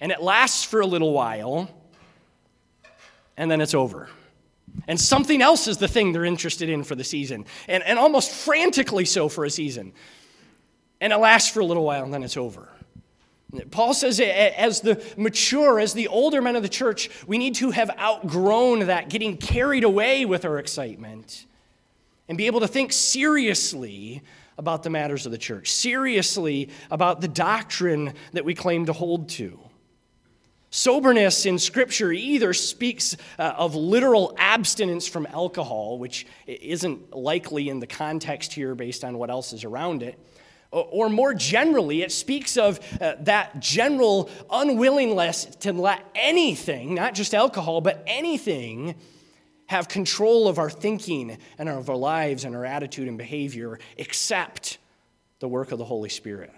[0.00, 1.70] And it lasts for a little while,
[3.36, 4.08] and then it's over.
[4.88, 8.30] And something else is the thing they're interested in for the season, and, and almost
[8.30, 9.92] frantically so for a season.
[11.00, 12.68] And it lasts for a little while, and then it's over.
[13.70, 17.70] Paul says, as the mature, as the older men of the church, we need to
[17.70, 21.46] have outgrown that, getting carried away with our excitement,
[22.28, 24.22] and be able to think seriously
[24.56, 29.28] about the matters of the church, seriously about the doctrine that we claim to hold
[29.28, 29.58] to.
[30.70, 37.80] Soberness in Scripture either speaks uh, of literal abstinence from alcohol, which isn't likely in
[37.80, 40.18] the context here based on what else is around it
[40.72, 47.34] or more generally, it speaks of uh, that general unwillingness to let anything, not just
[47.34, 48.94] alcohol, but anything,
[49.66, 54.78] have control of our thinking and of our lives and our attitude and behavior except
[55.40, 56.52] the work of the Holy Spirit.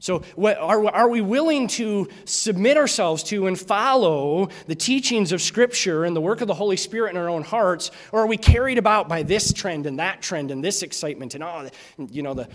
[0.00, 6.16] So, are we willing to submit ourselves to and follow the teachings of Scripture and
[6.16, 9.08] the work of the Holy Spirit in our own hearts, or are we carried about
[9.08, 11.66] by this trend and that trend and this excitement and all,
[11.98, 12.48] oh, you know, the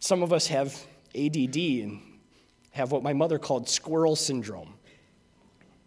[0.00, 2.00] some of us have ADD and
[2.70, 4.74] have what my mother called squirrel syndrome.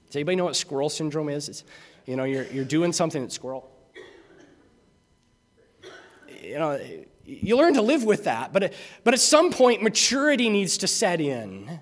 [0.07, 1.47] Does anybody know what squirrel syndrome is?
[1.47, 1.63] It's,
[2.05, 3.69] you know, you're, you're doing something at squirrel.
[6.41, 6.79] You know,
[7.23, 11.21] you learn to live with that, but, but at some point, maturity needs to set
[11.21, 11.79] in.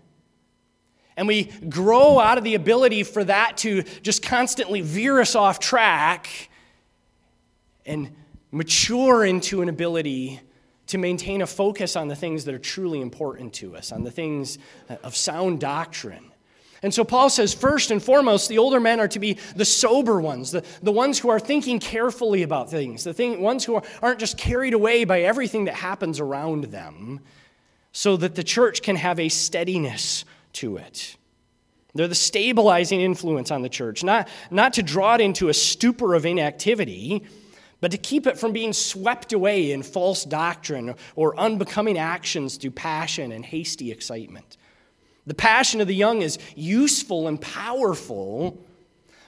[1.17, 5.59] And we grow out of the ability for that to just constantly veer us off
[5.59, 6.49] track
[7.85, 8.15] and
[8.51, 10.39] mature into an ability
[10.89, 14.12] to maintain a focus on the things that are truly important to us, on the
[14.12, 14.58] things
[14.89, 16.32] uh, of sound doctrine.
[16.82, 20.21] And so Paul says, first and foremost, the older men are to be the sober
[20.21, 24.19] ones, the, the ones who are thinking carefully about things, the thing, ones who aren't
[24.19, 27.19] just carried away by everything that happens around them,
[27.91, 30.23] so that the church can have a steadiness
[30.54, 31.17] to it.
[31.93, 36.13] They're the stabilizing influence on the church, not, not to draw it into a stupor
[36.13, 37.23] of inactivity,
[37.81, 42.71] but to keep it from being swept away in false doctrine or unbecoming actions through
[42.71, 44.57] passion and hasty excitement.
[45.25, 48.57] The passion of the young is useful and powerful,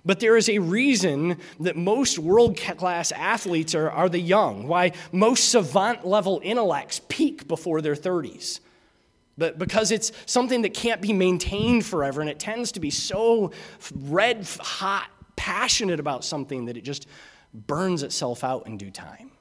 [0.03, 4.93] but there is a reason that most world class athletes are, are the young, why
[5.11, 8.59] most savant level intellects peak before their 30s.
[9.37, 13.51] But because it's something that can't be maintained forever, and it tends to be so
[13.95, 17.07] red hot, passionate about something that it just
[17.53, 19.31] burns itself out in due time.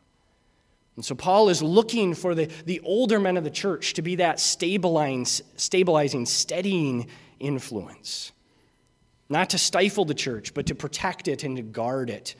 [0.97, 4.17] And so Paul is looking for the, the older men of the church to be
[4.17, 5.25] that stabilizing,
[5.57, 7.07] stabilizing, steadying
[7.39, 8.33] influence.
[9.29, 12.35] Not to stifle the church, but to protect it and to guard it.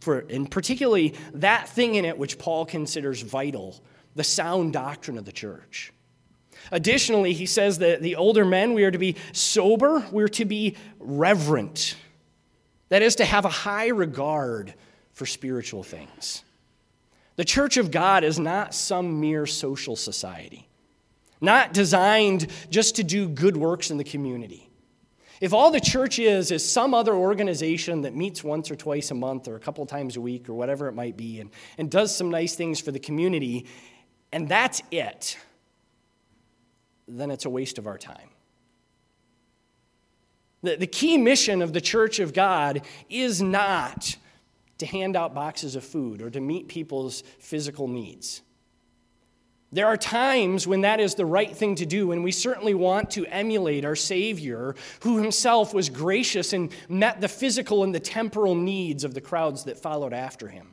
[0.00, 3.80] For, and particularly that thing in it which Paul considers vital
[4.16, 5.92] the sound doctrine of the church.
[6.72, 10.76] Additionally, he says that the older men, we are to be sober, we're to be
[10.98, 11.96] reverent.
[12.88, 14.74] That is, to have a high regard
[15.14, 16.42] for spiritual things.
[17.36, 20.68] The church of God is not some mere social society,
[21.40, 24.68] not designed just to do good works in the community.
[25.40, 29.14] If all the church is is some other organization that meets once or twice a
[29.14, 32.14] month or a couple times a week or whatever it might be and, and does
[32.14, 33.66] some nice things for the community,
[34.32, 35.36] and that's it,
[37.06, 38.28] then it's a waste of our time.
[40.62, 44.16] The, the key mission of the church of God is not
[44.84, 48.42] to hand out boxes of food or to meet people's physical needs.
[49.72, 53.10] There are times when that is the right thing to do, and we certainly want
[53.12, 58.54] to emulate our Savior, who himself was gracious and met the physical and the temporal
[58.54, 60.68] needs of the crowds that followed after him.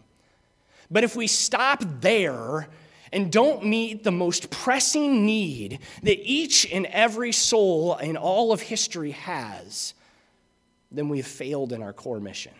[0.91, 2.67] But if we stop there
[3.11, 8.61] and don't meet the most pressing need that each and every soul in all of
[8.61, 9.95] history has,
[10.91, 12.53] then we have failed in our core mission.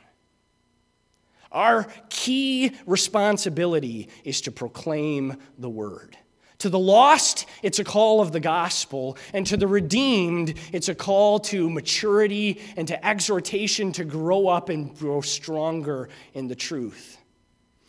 [1.51, 6.17] Our key responsibility is to proclaim the word.
[6.59, 10.95] To the lost, it's a call of the gospel, and to the redeemed, it's a
[10.95, 17.17] call to maturity and to exhortation to grow up and grow stronger in the truth.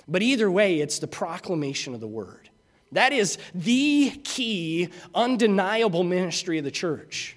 [0.09, 2.48] But either way, it's the proclamation of the word.
[2.92, 7.37] That is the key, undeniable ministry of the church.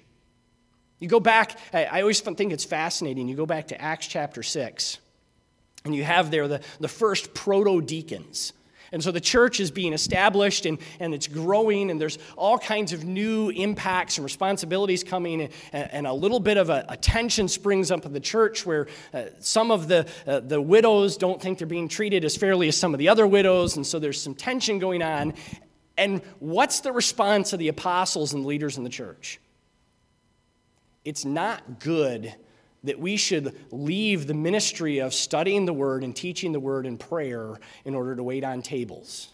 [0.98, 3.28] You go back, I always think it's fascinating.
[3.28, 4.98] You go back to Acts chapter 6.
[5.86, 8.52] And you have there the, the first proto deacons.
[8.92, 12.92] And so the church is being established and, and it's growing, and there's all kinds
[12.92, 17.48] of new impacts and responsibilities coming, and, and a little bit of a, a, tension
[17.48, 21.58] springs up in the church where uh, some of the, uh, the widows don't think
[21.58, 24.34] they're being treated as fairly as some of the other widows, and so there's some
[24.34, 25.34] tension going on.
[25.98, 29.40] And what's the response of the apostles and leaders in the church?
[31.04, 32.34] It's not good
[32.84, 36.98] that we should leave the ministry of studying the Word and teaching the Word and
[36.98, 39.28] prayer in order to wait on tables.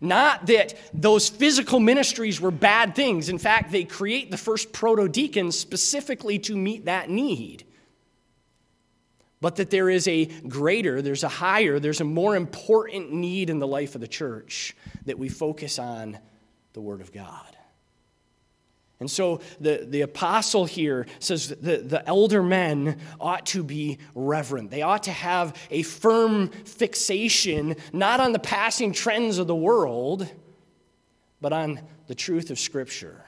[0.00, 3.28] Not that those physical ministries were bad things.
[3.28, 7.64] In fact, they create the first proto deacons specifically to meet that need.
[9.40, 13.58] But that there is a greater, there's a higher, there's a more important need in
[13.58, 16.18] the life of the church that we focus on
[16.72, 17.56] the Word of God.
[19.02, 24.70] And so the, the apostle here says the, the elder men ought to be reverent.
[24.70, 30.32] They ought to have a firm fixation, not on the passing trends of the world,
[31.40, 33.24] but on the truth of Scripture.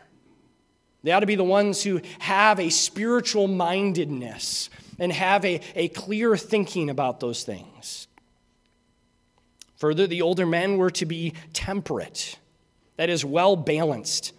[1.03, 5.89] They ought to be the ones who have a spiritual mindedness and have a, a
[5.89, 8.07] clear thinking about those things.
[9.79, 12.39] Further, the older men were to be temperate,
[12.97, 14.33] that is, well balanced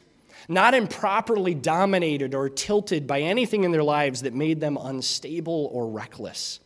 [0.48, 5.88] not improperly dominated or tilted by anything in their lives that made them unstable or
[5.88, 6.60] reckless.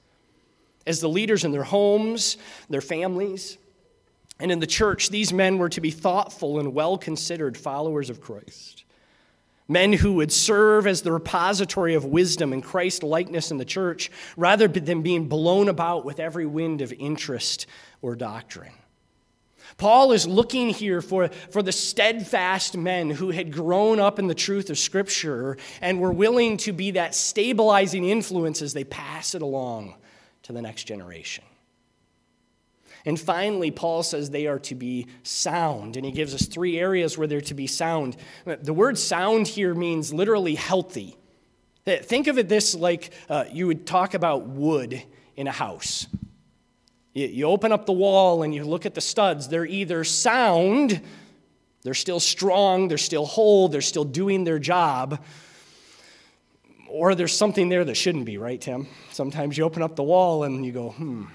[0.86, 2.38] As the leaders in their homes,
[2.70, 3.58] their families,
[4.40, 8.22] and in the church, these men were to be thoughtful and well considered followers of
[8.22, 8.86] Christ.
[9.68, 14.10] Men who would serve as the repository of wisdom and Christ likeness in the church
[14.36, 17.68] rather than being blown about with every wind of interest
[18.02, 18.74] or doctrine.
[19.80, 24.36] Paul is looking here for, for the steadfast men who had grown up in the
[24.36, 29.42] truth of Scripture and were willing to be that stabilizing influence as they pass it
[29.42, 29.96] along
[30.44, 31.46] to the next generation.
[33.06, 37.18] And finally, Paul says they are to be sound, and he gives us three areas
[37.18, 38.18] where they're to be sound.
[38.46, 41.16] The word sound here means literally healthy.
[41.86, 45.02] Think of it this like uh, you would talk about wood
[45.38, 46.08] in a house.
[47.14, 49.48] You, open up the wall and you look at the studs.
[49.48, 51.02] They're either sound,
[51.82, 55.24] they're still strong, they're still whole, they're still doing their job,
[56.88, 58.88] or there's something there that shouldn't be, right, Tim?
[59.12, 61.26] Sometimes you open up the wall and you go, hmm.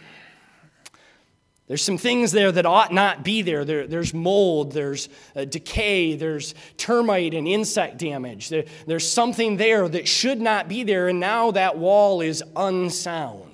[1.67, 3.65] There's some things there that ought not be there.
[3.65, 8.51] there there's mold, there's uh, decay, there's termite and insect damage.
[8.51, 13.54] There, there's something there that should not be there, and now that wall is unsound.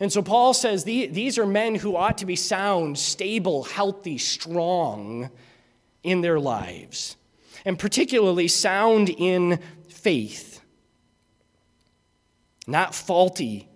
[0.00, 5.30] And so Paul says these are men who ought to be sound, stable, healthy, strong
[6.02, 7.16] in their lives,
[7.64, 10.60] and particularly sound in faith,
[12.66, 13.68] not faulty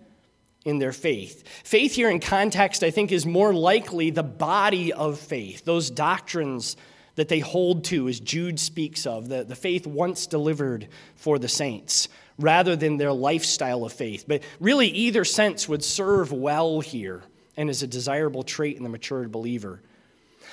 [0.65, 1.43] in their faith.
[1.63, 6.77] Faith here in context, I think, is more likely the body of faith, those doctrines
[7.15, 11.49] that they hold to, as Jude speaks of, the, the faith once delivered for the
[11.49, 12.07] saints,
[12.39, 14.25] rather than their lifestyle of faith.
[14.27, 17.21] But really, either sense would serve well here
[17.57, 19.81] and is a desirable trait in the matured believer.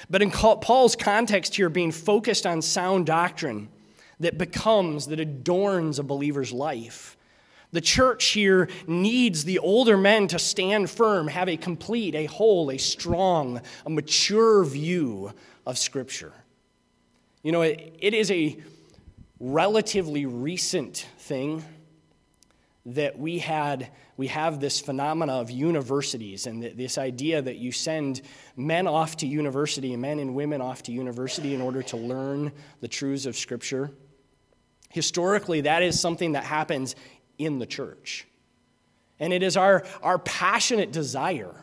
[0.09, 3.69] But in Paul's context here, being focused on sound doctrine
[4.21, 7.17] that becomes, that adorns a believer's life.
[7.73, 12.71] The church here needs the older men to stand firm, have a complete, a whole,
[12.71, 15.33] a strong, a mature view
[15.67, 16.33] of Scripture.
[17.43, 18.59] You know, it, it is a
[19.39, 21.65] relatively recent thing
[22.87, 28.21] that we had we have this phenomena of universities and this idea that you send
[28.57, 32.89] men off to university men and women off to university in order to learn the
[32.89, 33.91] truths of scripture
[34.91, 36.95] historically that is something that happens
[37.39, 38.27] in the church.
[39.19, 41.55] And it is our, our passionate desire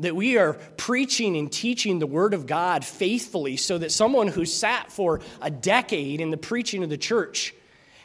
[0.00, 4.44] that we are preaching and teaching the Word of God faithfully so that someone who
[4.44, 7.52] sat for a decade in the preaching of the church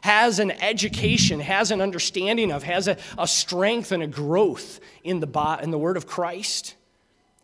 [0.04, 5.20] has an education, has an understanding of, has a, a strength and a growth in
[5.20, 6.76] the, in the Word of Christ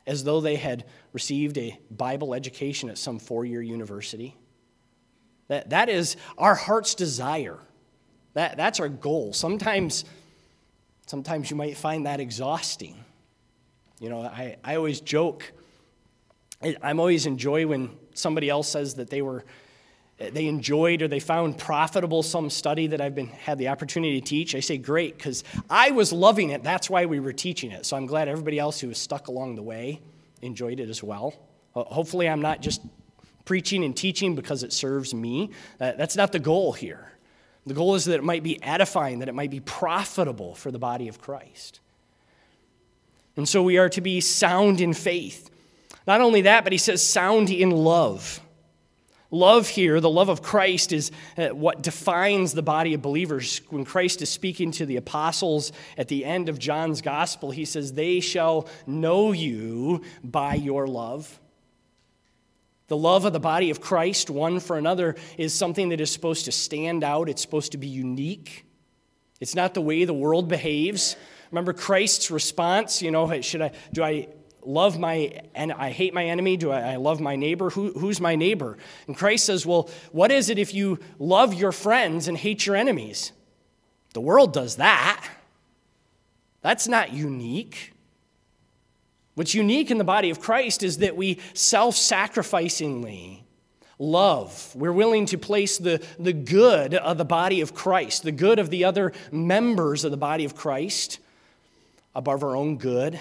[0.05, 4.35] as though they had received a Bible education at some four year university.
[5.47, 7.59] That, that is our heart's desire
[8.33, 9.33] that, that's our goal.
[9.33, 10.05] Sometimes,
[11.07, 13.03] sometimes you might find that exhausting.
[13.99, 15.51] You know, I, I always joke,
[16.81, 19.43] I'm always enjoy when somebody else says that they were
[20.19, 24.25] they enjoyed or they found profitable some study that I've been had the opportunity to
[24.25, 24.53] teach.
[24.53, 26.61] I say great because I was loving it.
[26.61, 27.85] That's why we were teaching it.
[27.85, 30.01] So I'm glad everybody else who was stuck along the way
[30.41, 31.33] enjoyed it as well.
[31.73, 32.81] Hopefully, I'm not just
[33.45, 35.51] preaching and teaching because it serves me.
[35.79, 37.13] Uh, that's not the goal here.
[37.65, 40.79] The goal is that it might be edifying, that it might be profitable for the
[40.79, 41.79] body of Christ.
[43.37, 45.49] And so we are to be sound in faith.
[46.05, 48.41] Not only that, but he says sound in love.
[49.31, 53.61] Love here, the love of Christ, is uh, what defines the body of believers.
[53.69, 57.93] When Christ is speaking to the apostles at the end of John's gospel, he says,
[57.93, 61.39] They shall know you by your love.
[62.87, 66.45] The love of the body of Christ, one for another, is something that is supposed
[66.45, 67.29] to stand out.
[67.29, 68.65] It's supposed to be unique.
[69.39, 71.15] It's not the way the world behaves.
[71.51, 74.27] Remember Christ's response, you know, should I, do I
[74.63, 76.57] love my, and I hate my enemy?
[76.57, 77.69] Do I, I love my neighbor?
[77.69, 78.77] Who, who's my neighbor?
[79.07, 82.75] And Christ says, well, what is it if you love your friends and hate your
[82.75, 83.31] enemies?
[84.13, 85.25] The world does that.
[86.61, 87.93] That's not unique.
[89.35, 93.43] What's unique in the body of Christ is that we self sacrificingly
[93.97, 94.73] love.
[94.75, 98.69] We're willing to place the, the good of the body of Christ, the good of
[98.69, 101.19] the other members of the body of Christ,
[102.15, 103.19] above our own good,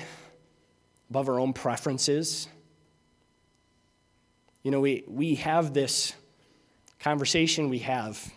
[1.10, 2.48] above our own preferences.
[4.62, 6.12] You know, we, we have this
[7.00, 8.32] conversation we have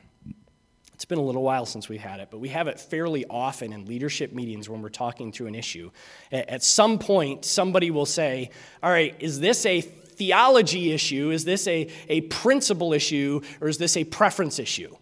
[1.01, 3.73] it's been a little while since we've had it, but we have it fairly often
[3.73, 5.89] in leadership meetings when we're talking through an issue.
[6.31, 8.51] At some point, somebody will say,
[8.83, 11.31] All right, is this a theology issue?
[11.31, 13.41] Is this a, a principle issue?
[13.59, 14.95] Or is this a preference issue?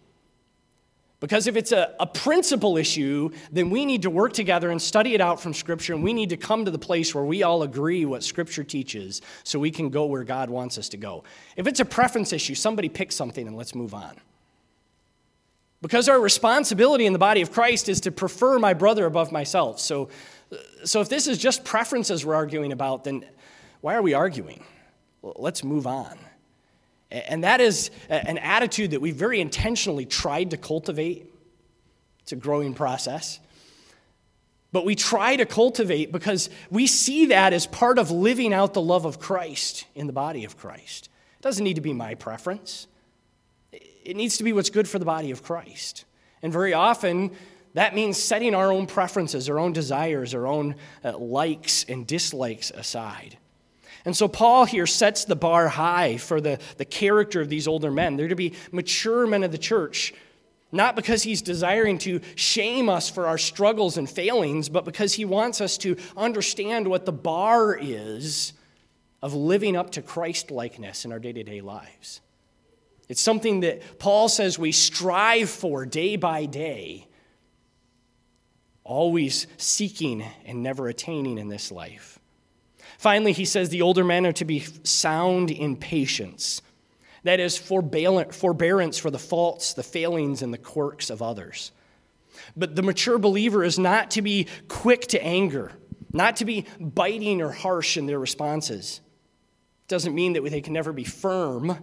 [1.20, 5.14] Because if it's a, a principle issue, then we need to work together and study
[5.14, 7.62] it out from Scripture, and we need to come to the place where we all
[7.62, 11.22] agree what Scripture teaches so we can go where God wants us to go.
[11.56, 14.16] If it's a preference issue, somebody pick something and let's move on.
[15.82, 19.78] Because our responsibility in the body of Christ is to prefer my brother above myself.
[19.78, 20.08] So,
[20.84, 23.24] so if this is just preferences we're arguing about, then
[23.82, 24.64] why are we arguing?
[25.22, 26.18] let's move on.
[27.10, 31.32] And that is an attitude that we very intentionally tried to cultivate.
[32.20, 33.40] It's a growing process.
[34.72, 38.82] But we try to cultivate because we see that as part of living out the
[38.82, 41.08] love of Christ in the body of Christ.
[41.38, 42.86] It doesn't need to be my preference.
[43.72, 46.04] It needs to be what's good for the body of Christ.
[46.42, 47.32] And very often,
[47.74, 52.70] that means setting our own preferences, our own desires, our own uh, likes and dislikes
[52.70, 53.38] aside.
[54.04, 57.90] And so Paul here sets the bar high for the, the character of these older
[57.90, 58.16] men.
[58.16, 60.14] They're to be mature men of the church,
[60.72, 65.24] Not because he's desiring to shame us for our struggles and failings, but because he
[65.24, 68.52] wants us to understand what the bar is
[69.20, 72.20] of living up to Christ likeness in our day to day lives.
[73.08, 77.08] It's something that Paul says we strive for day by day,
[78.84, 82.19] always seeking and never attaining in this life.
[83.00, 86.60] Finally, he says the older men are to be sound in patience.
[87.22, 91.72] That is, forbearance for the faults, the failings, and the quirks of others.
[92.54, 95.72] But the mature believer is not to be quick to anger,
[96.12, 99.00] not to be biting or harsh in their responses.
[99.88, 101.78] Doesn't mean that they can never be firm,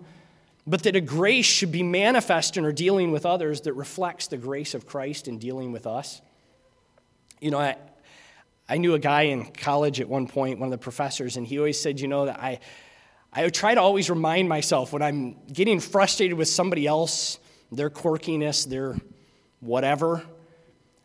[0.68, 4.38] but that a grace should be manifest in our dealing with others that reflects the
[4.38, 6.22] grace of Christ in dealing with us.
[7.42, 7.76] You know,
[8.70, 11.58] I knew a guy in college at one point, one of the professors, and he
[11.58, 12.60] always said, you know, that I,
[13.32, 17.40] I try to always remind myself when I'm getting frustrated with somebody else,
[17.72, 18.98] their quirkiness, their
[19.60, 20.22] whatever.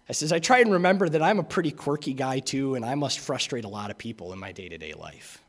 [0.08, 2.96] I says, I try and remember that I'm a pretty quirky guy too, and I
[2.96, 5.42] must frustrate a lot of people in my day to day life.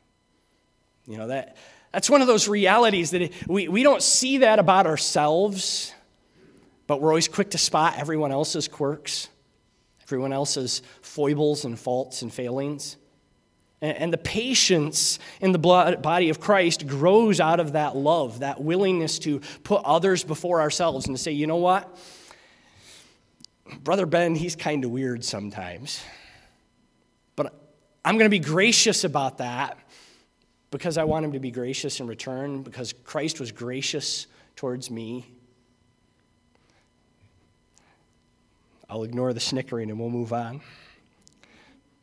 [1.08, 1.58] You know, that,
[1.92, 5.94] that's one of those realities that we, we don't see that about ourselves,
[6.88, 9.30] but we're always quick to spot everyone else's quirks,
[10.14, 12.98] everyone else's foibles and faults and failings.
[13.82, 19.20] And, the patience in the body of Christ grows out of that love, that willingness
[19.20, 21.98] to put others before ourselves and to say, you know what?
[23.84, 26.02] Brother Ben, he's kind of weird sometimes.
[27.36, 27.54] But
[28.06, 29.78] I'm going to be gracious about that
[30.72, 35.26] because I want him to be gracious in return, because Christ was gracious towards me.
[38.94, 40.62] I'll ignore the snickering and we'll move on.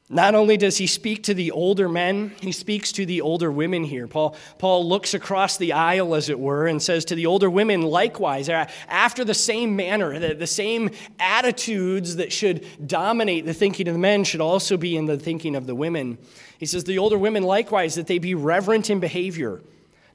[0.08, 3.84] Not only does he speak to the older men, he speaks to the older women
[3.84, 4.08] here.
[4.08, 7.82] Paul, Paul looks across the aisle, as it were, and says to the older women,
[7.82, 13.94] likewise, after the same manner, the, the same attitudes that should dominate the thinking of
[13.94, 16.18] the men should also be in the thinking of the women.
[16.58, 19.60] He says, The older women likewise, that they be reverent in behavior,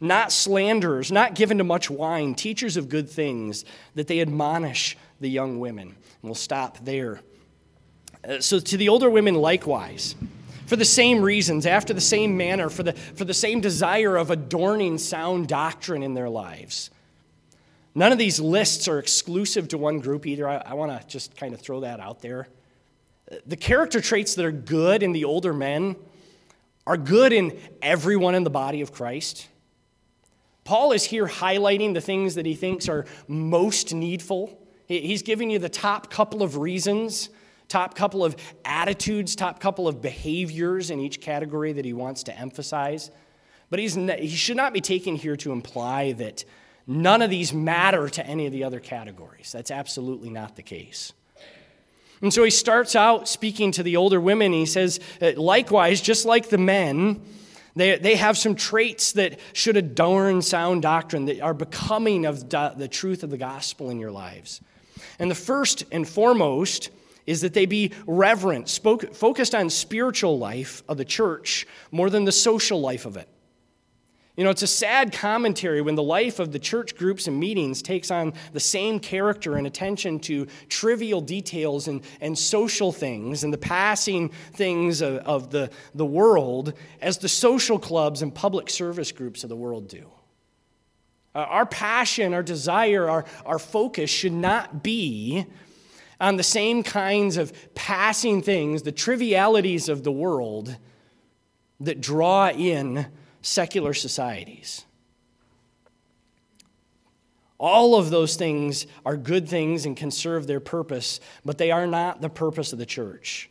[0.01, 3.63] not slanderers, not given to much wine, teachers of good things,
[3.93, 5.89] that they admonish the young women.
[5.89, 7.21] And we'll stop there.
[8.27, 10.15] Uh, so to the older women, likewise,
[10.65, 14.31] for the same reasons, after the same manner, for the, for the same desire of
[14.31, 16.89] adorning sound doctrine in their lives.
[17.93, 20.47] None of these lists are exclusive to one group either.
[20.47, 22.47] I, I want to just kind of throw that out there.
[23.45, 25.95] The character traits that are good in the older men
[26.85, 29.47] are good in everyone in the body of Christ.
[30.63, 34.59] Paul is here highlighting the things that he thinks are most needful.
[34.87, 37.29] He's giving you the top couple of reasons
[37.67, 42.37] top couple of attitudes, top couple of behaviors in each category that he wants to
[42.37, 43.11] emphasize.
[43.69, 46.45] But he's, he should not be taken here to imply that
[46.87, 49.51] none of these matter to any of the other categories.
[49.51, 51.13] That's absolutely not the case.
[52.21, 54.53] And so he starts out speaking to the older women.
[54.53, 57.21] He says, uh, likewise, just like the men,
[57.75, 62.87] they, they have some traits that should adorn sound doctrine, that are becoming of the
[62.89, 64.61] truth of the gospel in your lives.
[65.19, 66.89] And the first and foremost
[67.25, 72.25] is that they be reverent, spoke, focused on spiritual life of the church more than
[72.25, 73.27] the social life of it.
[74.37, 77.81] You know, it's a sad commentary when the life of the church groups and meetings
[77.81, 83.53] takes on the same character and attention to trivial details and, and social things and
[83.53, 89.13] the passing things of, of the, the world as the social clubs and public service
[89.13, 90.11] groups of the world do.
[91.35, 95.45] Uh, our passion, our desire, our, our focus should not be
[96.19, 100.77] on the same kinds of passing things, the trivialities of the world
[101.81, 103.05] that draw in
[103.41, 104.85] secular societies.
[107.57, 111.87] All of those things are good things and can serve their purpose, but they are
[111.87, 113.49] not the purpose of the church.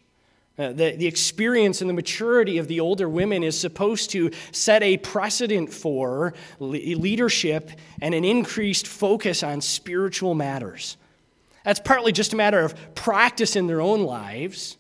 [0.57, 4.85] Uh, the, the experience and the maturity of the older women is supposed to set
[4.85, 10.97] a precedent for leadership and an increased focus on spiritual matters.
[11.65, 14.77] That's partly just a matter of practice in their own lives.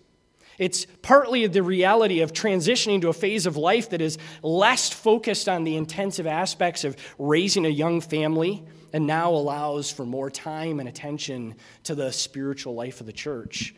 [0.58, 5.48] It's partly the reality of transitioning to a phase of life that is less focused
[5.48, 8.62] on the intensive aspects of raising a young family
[8.92, 13.74] and now allows for more time and attention to the spiritual life of the church.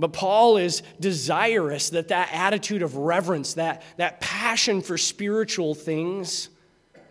[0.00, 6.48] But Paul is desirous that that attitude of reverence, that, that passion for spiritual things,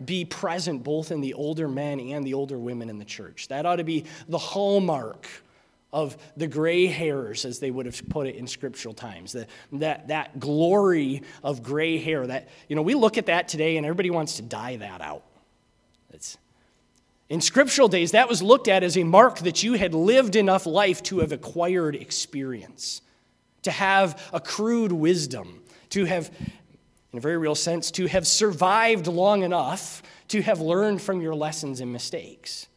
[0.04, 3.48] be present both in the older men and the older women in the church.
[3.50, 5.28] That ought to be the hallmark
[5.92, 9.34] of the gray hairs, as they would have put it in scriptural times.
[9.34, 12.26] The, that, that glory of gray hair.
[12.26, 15.24] That, you know, we look at that today and everybody wants to dye that out.
[17.30, 20.66] In scriptural days, that was looked at as a mark that you had lived enough
[20.66, 23.02] life to have acquired experience,
[23.62, 25.62] to have accrued wisdom,
[25.92, 26.32] to have,
[27.14, 31.36] in a very real sense, to have survived long enough to have learned from your
[31.36, 32.68] lessons and mistakes.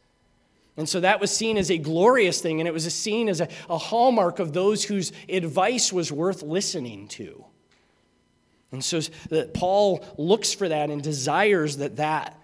[0.77, 3.47] And so that was seen as a glorious thing, and it was seen as a,
[3.69, 7.45] a hallmark of those whose advice was worth listening to.
[8.71, 9.01] And so
[9.53, 12.39] Paul looks for that and desires that that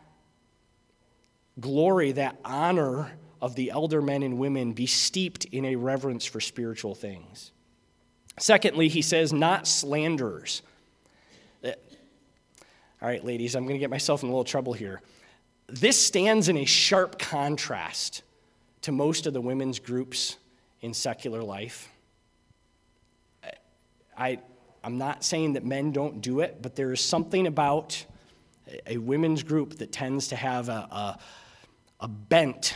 [1.59, 6.39] glory, that honor of the elder men and women be steeped in a reverence for
[6.39, 7.51] spiritual things.
[8.37, 10.61] Secondly, he says, not slanderers.
[11.63, 11.71] Uh,
[13.01, 15.01] all right, ladies, I'm going to get myself in a little trouble here.
[15.67, 18.23] This stands in a sharp contrast
[18.81, 20.37] to most of the women's groups
[20.81, 21.89] in secular life.
[24.17, 24.39] I,
[24.83, 28.05] I'm not saying that men don't do it, but there is something about
[28.85, 31.19] a women's group that tends to have a, a,
[31.99, 32.75] a bent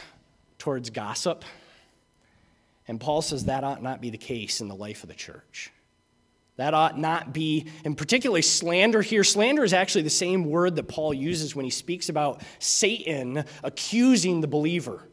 [0.58, 1.44] towards gossip.
[2.88, 5.72] And Paul says that ought not be the case in the life of the church.
[6.58, 9.24] That ought not be, and particularly slander here.
[9.24, 14.42] Slander is actually the same word that Paul uses when he speaks about Satan accusing
[14.42, 15.04] the believer.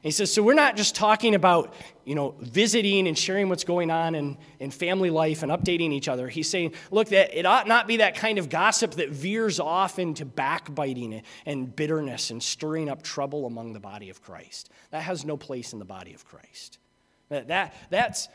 [0.00, 1.74] He says, so we're not just talking about,
[2.04, 6.06] you know, visiting and sharing what's going on in, in family life and updating each
[6.06, 6.28] other.
[6.28, 9.98] He's saying, look, that it ought not be that kind of gossip that veers off
[9.98, 14.70] into backbiting and bitterness and stirring up trouble among the body of Christ.
[14.92, 16.78] That has no place in the body of Christ.
[17.28, 18.28] That, that that's,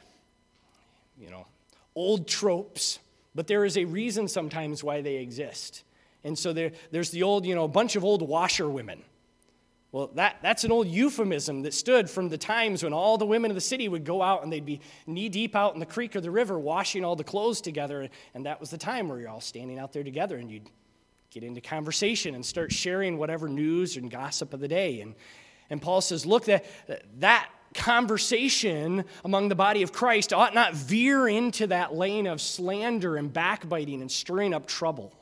[1.17, 1.47] you know,
[1.95, 2.99] old tropes,
[3.33, 5.83] but there is a reason sometimes why they exist.
[6.25, 9.01] And so there, there's the old, you know, bunch of old washerwomen.
[9.93, 13.51] Well, that, that's an old euphemism that stood from the times when all the women
[13.51, 16.15] of the city would go out and they'd be knee deep out in the creek
[16.15, 18.09] or the river washing all the clothes together.
[18.33, 20.67] And that was the time where you're all standing out there together and you'd
[21.29, 25.01] get into conversation and start sharing whatever news and gossip of the day.
[25.01, 25.13] And,
[25.69, 26.65] and Paul says, look, that,
[27.19, 33.15] that conversation among the body of Christ ought not veer into that lane of slander
[33.15, 35.13] and backbiting and stirring up trouble.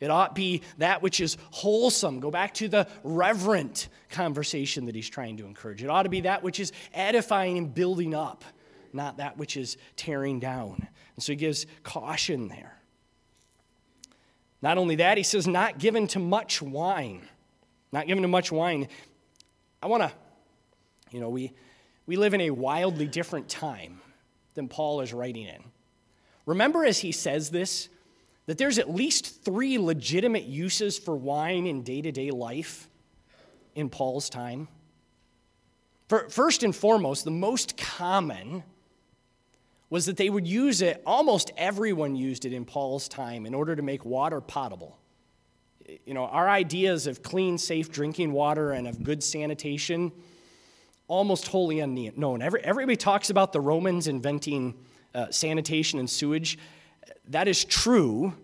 [0.00, 2.20] It ought be that which is wholesome.
[2.20, 5.82] Go back to the reverent conversation that he's trying to encourage.
[5.82, 8.44] It ought to be that which is edifying and building up,
[8.92, 10.88] not that which is tearing down.
[11.16, 12.76] And so he gives caution there.
[14.62, 17.22] Not only that, he says, not given to much wine.
[17.92, 18.88] Not given to much wine.
[19.82, 20.12] I want to
[21.10, 21.52] you know, we,
[22.06, 24.00] we live in a wildly different time
[24.54, 25.62] than Paul is writing in.
[26.46, 27.88] Remember, as he says this,
[28.50, 32.88] that there's at least three legitimate uses for wine in day to day life
[33.76, 34.66] in Paul's time.
[36.08, 38.64] First and foremost, the most common
[39.88, 43.76] was that they would use it, almost everyone used it in Paul's time in order
[43.76, 44.98] to make water potable.
[46.04, 50.10] You know, our ideas of clean, safe drinking water and of good sanitation
[51.06, 52.42] almost wholly unknown.
[52.42, 54.74] Every, everybody talks about the Romans inventing
[55.14, 56.58] uh, sanitation and sewage.
[57.28, 58.34] That is true.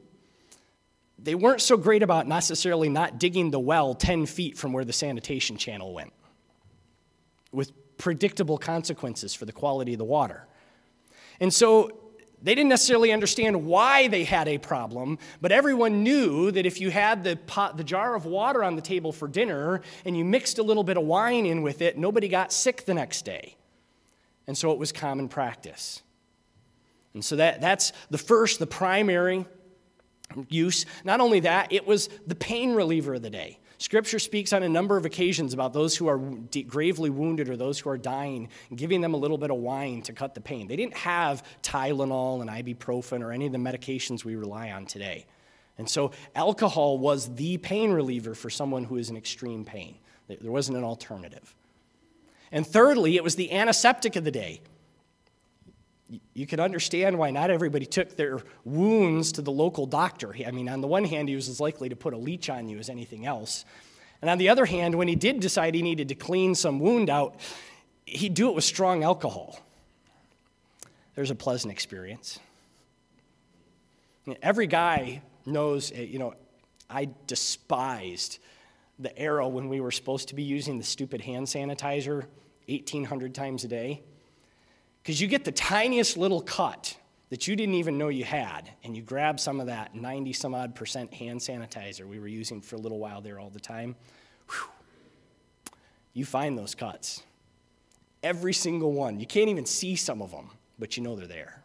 [1.18, 4.92] They weren't so great about necessarily not digging the well 10 feet from where the
[4.92, 6.12] sanitation channel went,
[7.52, 10.46] with predictable consequences for the quality of the water.
[11.40, 11.90] And so
[12.42, 16.90] they didn't necessarily understand why they had a problem, but everyone knew that if you
[16.90, 20.59] had the, pot, the jar of water on the table for dinner and you mixed
[20.59, 23.57] a little bit of wine in with it, nobody got sick the next day.
[24.46, 26.02] And so it was common practice.
[27.16, 29.46] And so that, that's the first, the primary
[30.50, 30.84] use.
[31.02, 33.58] Not only that, it was the pain reliever of the day.
[33.78, 36.18] Scripture speaks on a number of occasions about those who are
[36.66, 40.12] gravely wounded or those who are dying, giving them a little bit of wine to
[40.12, 40.68] cut the pain.
[40.68, 45.24] They didn't have Tylenol and ibuprofen or any of the medications we rely on today.
[45.78, 49.96] And so alcohol was the pain reliever for someone who is in extreme pain.
[50.28, 51.54] There wasn't an alternative.
[52.52, 54.60] And thirdly, it was the antiseptic of the day.
[56.34, 60.34] You can understand why not everybody took their wounds to the local doctor.
[60.46, 62.68] I mean, on the one hand, he was as likely to put a leech on
[62.68, 63.64] you as anything else.
[64.22, 67.11] And on the other hand, when he did decide he needed to clean some wound
[67.11, 67.40] out,
[68.04, 69.61] he'd do it with strong alcohol.
[71.16, 72.38] There's a pleasant experience.
[74.42, 76.34] Every guy knows, eh, you know,
[76.88, 78.38] I despised
[78.98, 82.26] the era when we were supposed to be using the stupid hand sanitizer
[82.68, 84.02] 1,800 times a day.
[85.07, 86.96] Because you get the tiniest little cut
[87.30, 90.52] that you didn't even know you had, and you grab some of that 90 some
[90.52, 93.94] odd percent hand sanitizer we were using for a little while there all the time.
[94.50, 94.68] Whew.
[96.12, 97.22] You find those cuts.
[98.24, 99.20] Every single one.
[99.20, 101.62] You can't even see some of them, but you know they're there.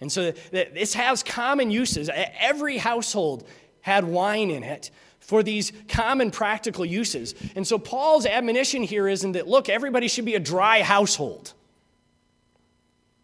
[0.00, 2.08] And so this has common uses.
[2.38, 3.48] Every household
[3.80, 7.34] had wine in it for these common practical uses.
[7.56, 11.54] And so Paul's admonition here isn't that, look, everybody should be a dry household.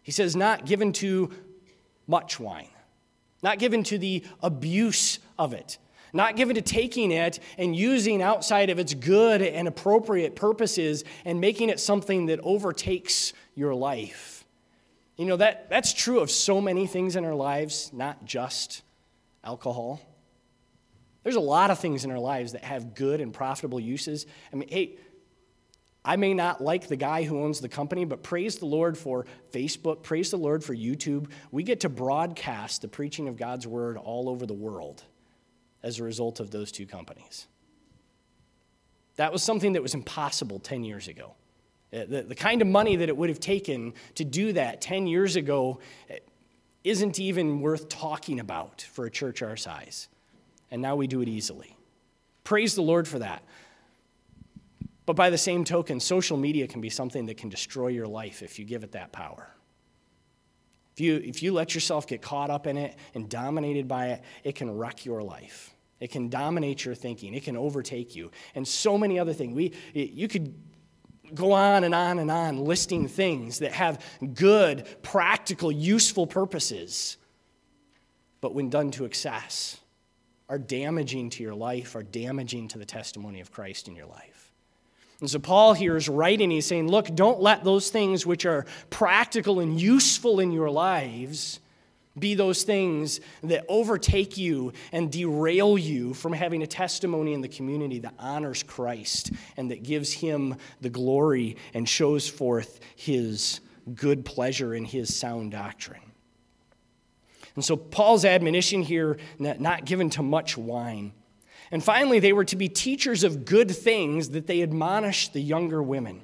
[0.05, 1.31] He says, not given to
[2.05, 2.69] much wine,
[3.41, 5.79] not given to the abuse of it,
[6.13, 11.41] not given to taking it and using outside of its good and appropriate purposes and
[11.41, 14.45] making it something that overtakes your life.
[15.17, 18.83] You know, that, that's true of so many things in our lives, not just
[19.43, 19.99] alcohol.
[21.23, 24.27] There's a lot of things in our lives that have good and profitable uses.
[24.53, 24.97] I mean, hey,
[26.05, 29.25] I may not like the guy who owns the company, but praise the Lord for
[29.51, 31.31] Facebook, praise the Lord for YouTube.
[31.51, 35.03] We get to broadcast the preaching of God's word all over the world
[35.81, 37.47] as a result of those two companies.
[39.15, 41.33] That was something that was impossible 10 years ago.
[41.91, 45.07] Uh, the, the kind of money that it would have taken to do that 10
[45.07, 45.79] years ago
[46.11, 46.15] uh,
[46.83, 50.07] isn't even worth talking about for a church our size.
[50.69, 51.75] And now we do it easily.
[52.43, 53.43] Praise the Lord for that.
[55.05, 58.41] But by the same token, social media can be something that can destroy your life
[58.41, 59.49] if you give it that power.
[60.93, 64.23] If you, if you let yourself get caught up in it and dominated by it,
[64.43, 65.75] it can wreck your life.
[65.99, 67.33] It can dominate your thinking.
[67.33, 68.31] It can overtake you.
[68.55, 69.55] And so many other things.
[69.55, 70.53] We, you could
[71.33, 74.03] go on and on and on listing things that have
[74.33, 77.17] good, practical, useful purposes,
[78.41, 79.79] but when done to excess,
[80.47, 84.44] are damaging to your life, are damaging to the testimony of Christ in your life.
[85.21, 88.65] And so Paul here is writing, he's saying, Look, don't let those things which are
[88.89, 91.59] practical and useful in your lives
[92.17, 97.47] be those things that overtake you and derail you from having a testimony in the
[97.47, 103.59] community that honors Christ and that gives him the glory and shows forth his
[103.93, 106.01] good pleasure and his sound doctrine.
[107.55, 111.13] And so Paul's admonition here, not given to much wine.
[111.75, 115.83] And finally, they were to be teachers of good things that they admonished the younger
[115.83, 116.21] women.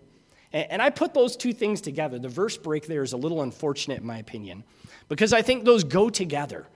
[0.53, 2.19] And I put those two things together.
[2.19, 4.63] The verse break there is a little unfortunate, in my opinion,
[5.09, 6.67] because I think those go together.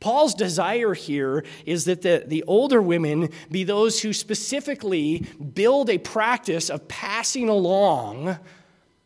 [0.00, 5.98] Paul's desire here is that the, the older women be those who specifically build a
[5.98, 8.38] practice of passing along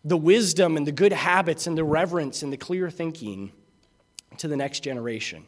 [0.05, 3.51] the wisdom and the good habits and the reverence and the clear thinking
[4.37, 5.45] to the next generation.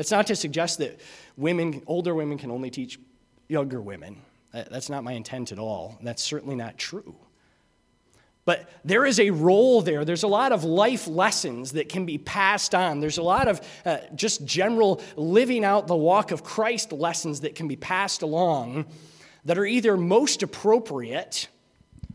[0.00, 0.98] That's not to suggest that
[1.36, 2.98] women, older women, can only teach
[3.48, 4.22] younger women.
[4.50, 5.98] That's not my intent at all.
[6.02, 7.14] That's certainly not true.
[8.46, 10.06] But there is a role there.
[10.06, 13.00] There's a lot of life lessons that can be passed on.
[13.00, 17.54] There's a lot of uh, just general living out the walk of Christ lessons that
[17.54, 18.86] can be passed along
[19.44, 21.46] that are either most appropriate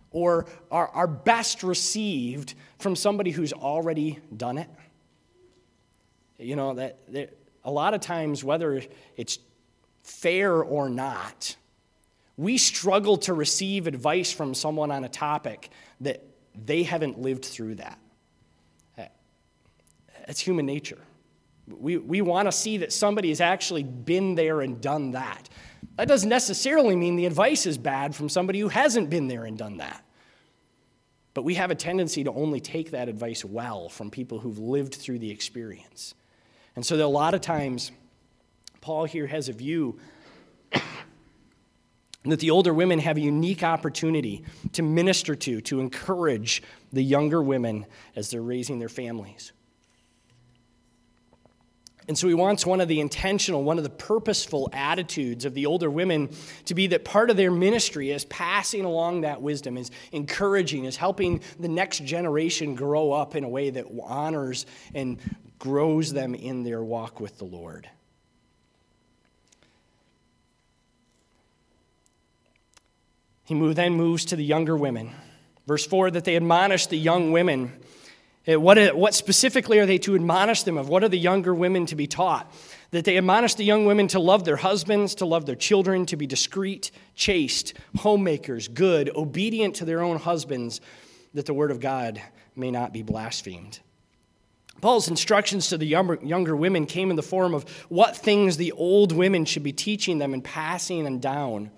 [0.10, 4.72] or are, are best received from somebody who's already done it.
[6.40, 6.98] You know, that
[7.66, 8.82] a lot of times, whether
[9.18, 9.40] it's
[10.04, 11.58] fair or not,
[12.38, 15.70] we struggle to receive advice from someone on a topic
[16.02, 16.24] that
[16.66, 18.00] they haven't lived through that.
[20.28, 20.98] It's human nature.
[21.68, 25.50] We, we want to see that somebody has actually been there and done that.
[25.98, 29.58] That doesn't necessarily mean the advice is bad from somebody who hasn't been there and
[29.58, 30.04] done that.
[31.34, 34.96] But we have a tendency to only take that advice well from people who've lived
[34.96, 36.16] through the experience.
[36.76, 37.92] And so, a lot of times,
[38.82, 40.00] Paul here has a view
[42.24, 46.62] that the older women have a unique opportunity to minister to, to encourage
[46.92, 49.54] the younger women as they're raising their families.
[52.08, 55.66] And so he wants one of the intentional, one of the purposeful attitudes of the
[55.66, 56.30] older women
[56.66, 60.98] to be that part of their ministry is passing along that wisdom, is encouraging, is
[60.98, 65.20] helping the next generation grow up in a way that honors and
[65.60, 67.90] grows them in their walk with the Lord.
[73.46, 75.12] He then moves to the younger women.
[75.68, 77.72] Verse 4 that they admonish the young women.
[78.48, 80.90] Eh, what, what specifically are they to admonish them of?
[80.90, 82.52] What are the younger women to be taught?
[82.92, 86.18] That they admonish the young women to love their husbands, to love their children, to
[86.18, 90.82] be discreet, chaste, homemakers, good, obedient to their own husbands,
[91.34, 92.22] that the word of God
[92.56, 93.80] may not be blasphemed.
[94.86, 99.12] Paul's instructions to the younger, women came in the form of what things the old
[99.12, 101.72] women should be teaching them and passing them down.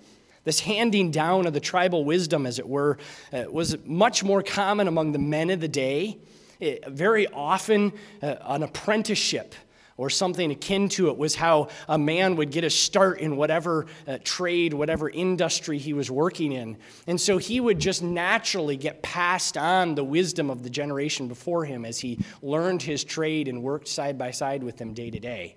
[0.44, 2.98] This handing down of the tribal wisdom, as it were,
[3.32, 6.18] uh, was much more common among the men of the day.
[6.60, 9.54] It, very often, uh, an apprenticeship
[9.98, 13.84] or something akin to it was how a man would get a start in whatever
[14.06, 16.78] uh, trade, whatever industry he was working in.
[17.08, 21.64] And so he would just naturally get passed on the wisdom of the generation before
[21.64, 25.18] him as he learned his trade and worked side by side with them day to
[25.18, 25.56] day.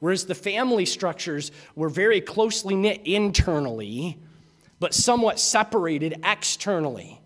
[0.00, 4.18] Whereas the family structures were very closely knit internally,
[4.80, 7.20] but somewhat separated externally.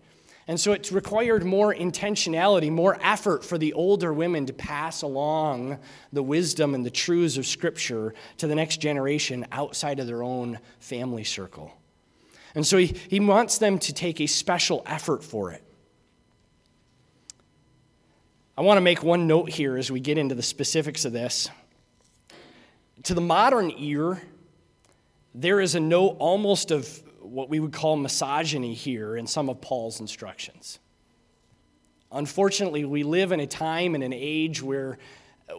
[0.51, 5.79] And so it required more intentionality, more effort for the older women to pass along
[6.11, 10.59] the wisdom and the truths of Scripture to the next generation outside of their own
[10.79, 11.71] family circle.
[12.53, 15.63] And so he, he wants them to take a special effort for it.
[18.57, 21.47] I want to make one note here as we get into the specifics of this.
[23.03, 24.21] To the modern ear,
[25.33, 27.00] there is a note almost of
[27.31, 30.79] what we would call misogyny here in some of Paul's instructions.
[32.11, 34.97] Unfortunately, we live in a time and an age where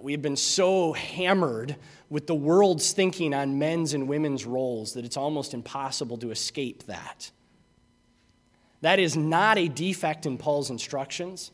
[0.02, 1.76] we've been so hammered
[2.10, 6.84] with the world's thinking on men's and women's roles that it's almost impossible to escape
[6.84, 7.30] that.
[8.82, 11.52] That is not a defect in Paul's instructions,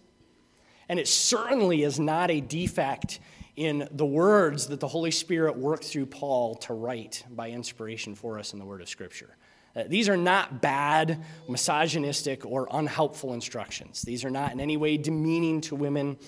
[0.89, 3.21] and it certainly is not a defect
[3.55, 8.39] in the words that the Holy Spirit worked through Paul to write by inspiration for
[8.39, 9.37] us in the Word of Scripture.
[9.77, 14.03] Uh, these are not bad, misogynistic, or unhelpful instructions.
[14.03, 16.19] These are not in any way demeaning to women.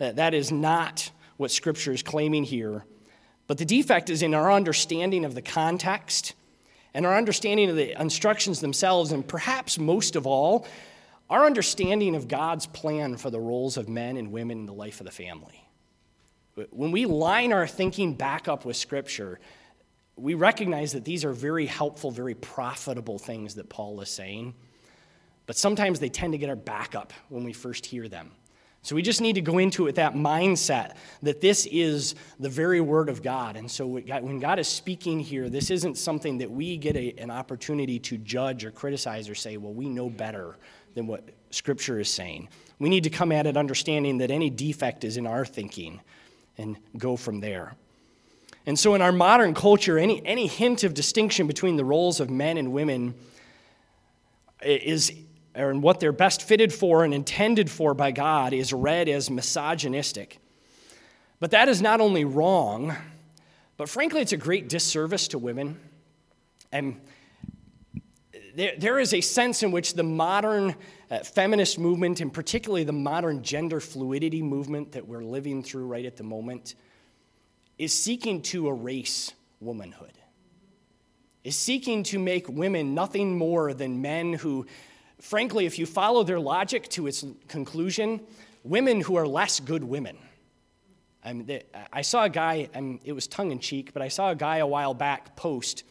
[0.00, 2.84] Uh, that is not what Scripture is claiming here.
[3.46, 6.34] But the defect is in our understanding of the context
[6.94, 10.66] and our understanding of the instructions themselves, and perhaps most of all,
[11.28, 15.00] our understanding of God's plan for the roles of men and women in the life
[15.00, 15.68] of the family.
[16.70, 19.38] When we line our thinking back up with Scripture,
[20.16, 24.54] we recognize that these are very helpful, very profitable things that Paul is saying,
[25.46, 28.32] but sometimes they tend to get our back up when we first hear them.
[28.82, 32.48] So we just need to go into it with that mindset that this is the
[32.48, 33.56] very word of God.
[33.56, 37.32] And so when God is speaking here, this isn't something that we get a, an
[37.32, 40.56] opportunity to judge or criticize or say, well, we know better
[40.94, 42.48] than what Scripture is saying.
[42.78, 46.00] We need to come at it understanding that any defect is in our thinking
[46.56, 47.74] and go from there.
[48.66, 52.28] And so, in our modern culture, any, any hint of distinction between the roles of
[52.30, 53.14] men and women
[54.60, 55.12] is,
[55.54, 60.38] or what they're best fitted for and intended for by God, is read as misogynistic.
[61.38, 62.96] But that is not only wrong,
[63.76, 65.78] but frankly, it's a great disservice to women.
[66.72, 67.00] And
[68.56, 70.74] there, there is a sense in which the modern
[71.10, 76.04] uh, feminist movement, and particularly the modern gender fluidity movement that we're living through right
[76.04, 76.74] at the moment,
[77.78, 80.12] is seeking to erase womanhood,
[81.44, 84.66] is seeking to make women nothing more than men who,
[85.20, 88.20] frankly, if you follow their logic to its conclusion,
[88.64, 90.16] women who are less good women.
[91.24, 91.62] I,
[91.92, 94.58] I saw a guy, I it was tongue in cheek, but I saw a guy
[94.58, 95.84] a while back post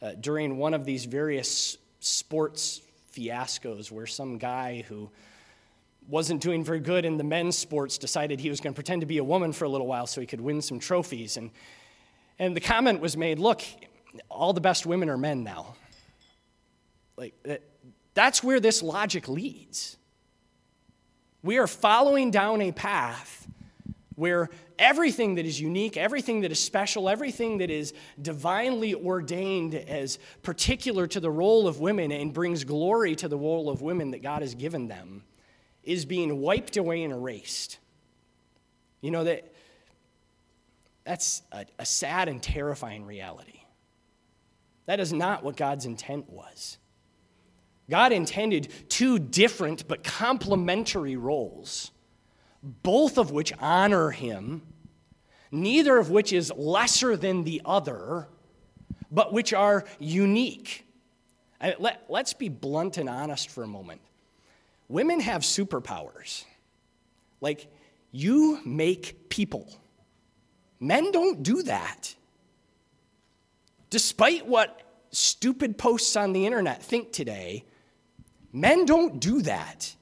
[0.00, 2.80] uh, during one of these various sports
[3.12, 5.10] fiascos where some guy who
[6.08, 9.06] wasn't doing very good in the men's sports decided he was going to pretend to
[9.06, 11.36] be a woman for a little while so he could win some trophies.
[11.36, 11.50] And,
[12.38, 13.62] and the comment was made look,
[14.30, 15.74] all the best women are men now.
[17.16, 17.56] Like, uh,
[18.14, 19.96] that's where this logic leads.
[21.42, 23.46] We are following down a path
[24.14, 24.48] where
[24.78, 31.06] everything that is unique, everything that is special, everything that is divinely ordained as particular
[31.06, 34.42] to the role of women and brings glory to the role of women that God
[34.42, 35.22] has given them
[35.88, 37.78] is being wiped away and erased.
[39.00, 39.50] You know, that,
[41.04, 43.62] that's a, a sad and terrifying reality.
[44.84, 46.76] That is not what God's intent was.
[47.88, 51.90] God intended two different but complementary roles,
[52.62, 54.60] both of which honor Him,
[55.50, 58.28] neither of which is lesser than the other,
[59.10, 60.84] but which are unique.
[61.78, 64.02] let, let's be blunt and honest for a moment
[64.88, 66.44] women have superpowers.
[67.40, 67.70] Like,
[68.10, 69.70] you make people.
[70.80, 72.14] Men don't do that.
[73.90, 77.64] Despite what stupid posts on the internet think today,
[78.52, 79.94] men don't do that.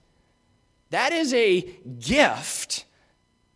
[0.90, 1.62] That is a
[1.98, 2.84] gift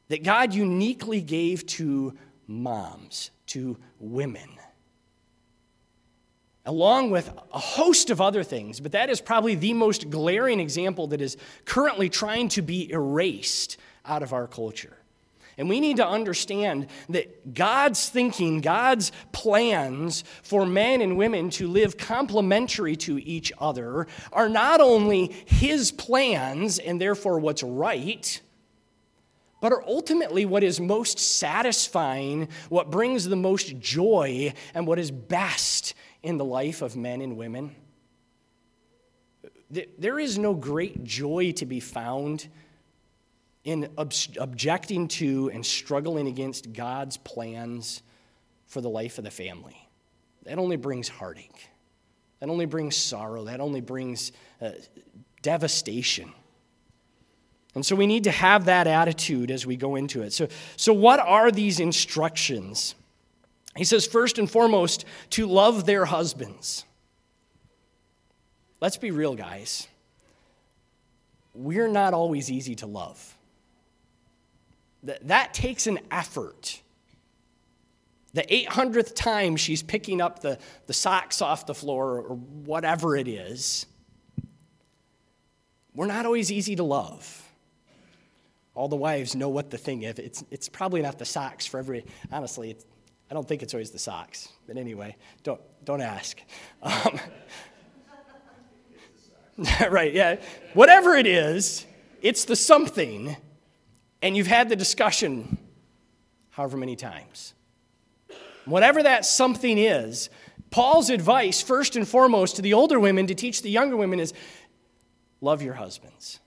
[0.09, 2.17] that God uniquely gave to
[2.47, 4.60] moms, to women
[6.67, 11.07] along with a host of other things, but that is probably the most glaring example
[11.09, 14.97] that is currently trying to be erased out of our culture.
[15.57, 21.69] And we need to understand that God's thinking, God's plans for men and women to
[21.69, 28.41] live complementary to each other are not only His plans and therefore what's right,
[29.61, 35.11] but are ultimately what is most satisfying, what brings the most joy, and what is
[35.11, 37.75] best in the life of men and women.
[39.99, 42.49] There is no great joy to be found
[43.63, 48.03] in objecting to and struggling against God's plans
[48.67, 49.89] for the life of the family.
[50.45, 51.69] That only brings heartache.
[52.41, 53.45] That only brings sorrow.
[53.45, 54.71] That only brings uh,
[55.43, 56.33] devastation.
[57.75, 60.33] And so we need to have that attitude as we go into it.
[60.33, 62.95] So, so, what are these instructions?
[63.81, 66.85] He says, first and foremost, to love their husbands.
[68.79, 69.89] Let's be real, guys.
[71.55, 73.39] We're not always easy to love.
[75.03, 76.83] That, takes an effort.
[78.35, 83.29] The 800th time she's picking up the, the socks off the floor or whatever it
[83.29, 83.87] is,
[85.95, 87.51] we're not always easy to love.
[88.75, 90.19] All the wives know what the thing is.
[90.19, 92.77] It's, it's probably not the socks for every, honestly,
[93.31, 94.49] I don't think it's always the socks.
[94.67, 96.41] But anyway, don't, don't ask.
[96.83, 97.21] Um,
[99.91, 100.37] right, yeah.
[100.75, 101.87] Whatever it is,
[102.23, 103.37] it's the something,
[104.23, 105.59] and you've had the discussion
[106.51, 107.55] however many times.
[108.65, 110.29] Whatever that something is,
[110.71, 114.33] Paul's advice, first and foremost, to the older women to teach the younger women is
[115.41, 116.41] love your husbands.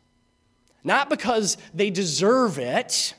[0.83, 3.15] Not because they deserve it,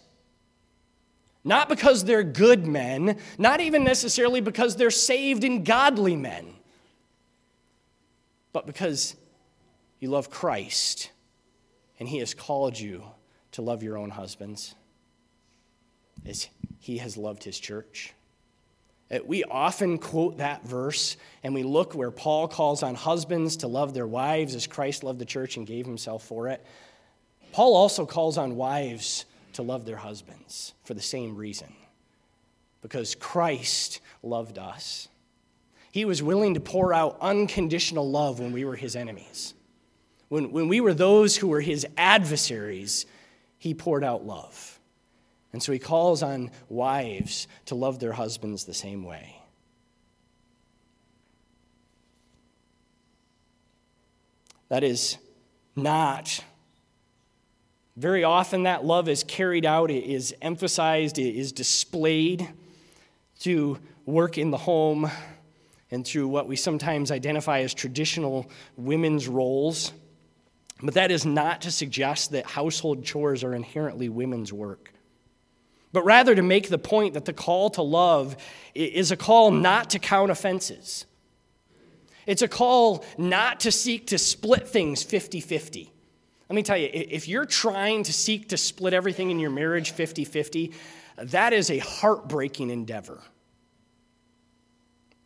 [1.45, 6.55] not because they're good men, not even necessarily because they're saved and godly men,
[8.53, 9.15] but because
[10.01, 11.11] you love Christ
[12.01, 13.05] and He has called you
[13.53, 14.75] to love your own husbands
[16.27, 18.15] as He has loved His church.
[19.11, 23.69] Uh, we often quote that verse and we look where Paul calls on husbands to
[23.69, 26.65] love their wives as Christ loved the church and gave himself for it.
[27.53, 31.73] Paul also calls on wives to love their husbands for the same reason
[32.83, 35.09] because Christ loved us.
[35.91, 39.55] He was willing to pour out unconditional love when we were his enemies.
[40.29, 43.07] When, when we were those who were his adversaries,
[43.59, 44.79] he poured out love.
[45.53, 49.41] And so he calls on wives to love their husbands the same way.
[54.69, 55.17] That is
[55.77, 56.43] not
[57.97, 62.49] very often, that love is carried out, it is emphasized, it is displayed
[63.41, 65.11] to work in the home
[65.91, 69.93] and through what we sometimes identify as traditional women's roles.
[70.83, 74.93] But that is not to suggest that household chores are inherently women's work,
[75.93, 78.37] but rather to make the point that the call to love
[78.75, 81.07] is a call not to count offenses.
[82.27, 85.94] It's a call not to seek to split things 50 50.
[86.55, 89.91] Let me tell you, if you're trying to seek to split everything in your marriage
[89.91, 90.71] 50 50,
[91.17, 93.21] that is a heartbreaking endeavor.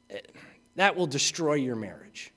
[0.08, 0.20] Eh,
[0.76, 2.32] that will destroy your marriage.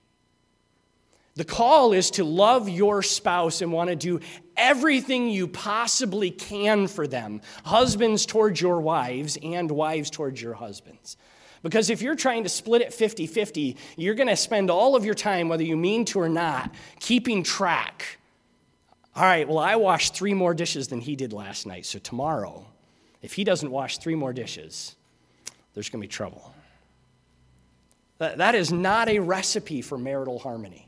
[1.36, 4.20] The call is to love your spouse and want to do
[4.58, 11.16] everything you possibly can for them, husbands towards your wives and wives towards your husbands.
[11.64, 15.06] Because if you're trying to split it 50 50, you're going to spend all of
[15.06, 18.18] your time, whether you mean to or not, keeping track
[19.16, 21.86] all right, well, I washed three more dishes than he did last night.
[21.86, 22.66] So tomorrow,
[23.22, 24.96] if he doesn't wash three more dishes,
[25.74, 26.54] there's going to be trouble.
[28.20, 30.88] That, is not a recipe for marital harmony.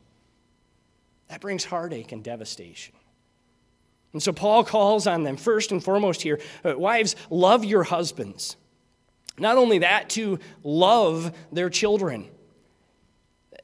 [1.30, 2.94] That brings heartache and devastation.
[4.14, 8.56] And so Paul calls on them, first and foremost here uh, wives, love your husbands.
[9.40, 12.30] Not only that, to love their children.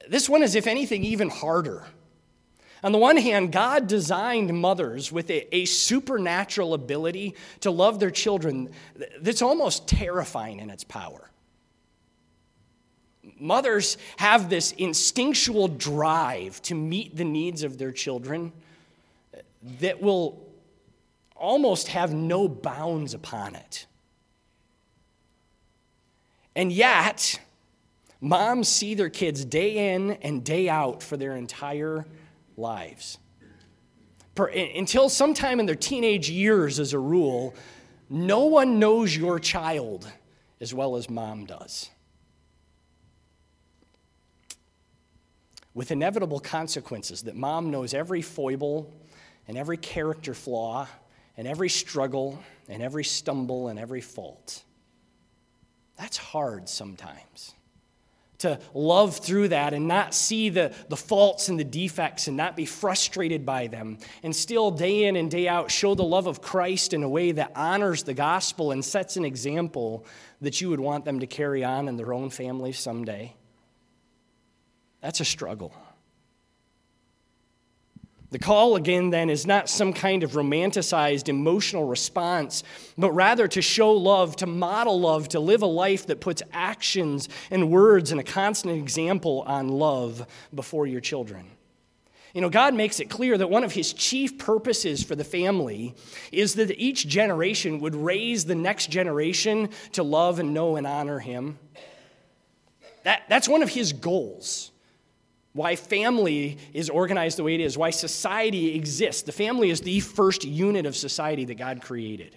[0.09, 1.85] This one is, if anything, even harder.
[2.83, 8.11] On the one hand, God designed mothers with a, a, supernatural ability to love their
[8.11, 8.69] children
[9.19, 11.29] that's almost terrifying in its power.
[13.37, 18.53] Mothers have this instinctual drive to meet the needs of their children
[19.79, 20.41] that will
[21.35, 23.85] almost have no bounds upon it.
[26.55, 27.39] And yet,
[28.19, 32.05] moms see their kids day in and day out for their entire
[32.59, 33.17] lives.
[34.35, 37.55] Per, until sometime in their teenage years, as a rule,
[38.09, 40.11] no one knows your child
[40.61, 41.89] as well as mom does.
[45.73, 48.93] With inevitable consequences that mom knows every foible
[49.47, 50.87] and every character flaw
[51.37, 54.63] and every struggle and every stumble and every fault.
[55.97, 57.53] That's hard sometimes
[58.39, 62.55] to love through that and not see the, the faults and the defects and not
[62.55, 66.41] be frustrated by them, and still day in and day out show the love of
[66.41, 70.05] Christ in a way that honors the gospel and sets an example
[70.41, 73.35] that you would want them to carry on in their own families someday.
[75.01, 75.73] That's a struggle.
[78.31, 82.63] The call, again, then, is not some kind of romanticized emotional response,
[82.95, 87.27] but rather to show love, to model love, to live a life that puts actions
[87.49, 91.45] and words and a constant example on love before your children.
[92.35, 95.95] You know, God makes it clear that one of his chief purposes for the family
[96.31, 101.17] is that each generation would raise the next generation to love and know and honor
[101.17, 101.57] him.
[103.03, 104.71] That, that's one of his goals
[105.53, 109.23] why family is organized the way it is, why society exists.
[109.23, 112.35] The family is the first unit of society that God created.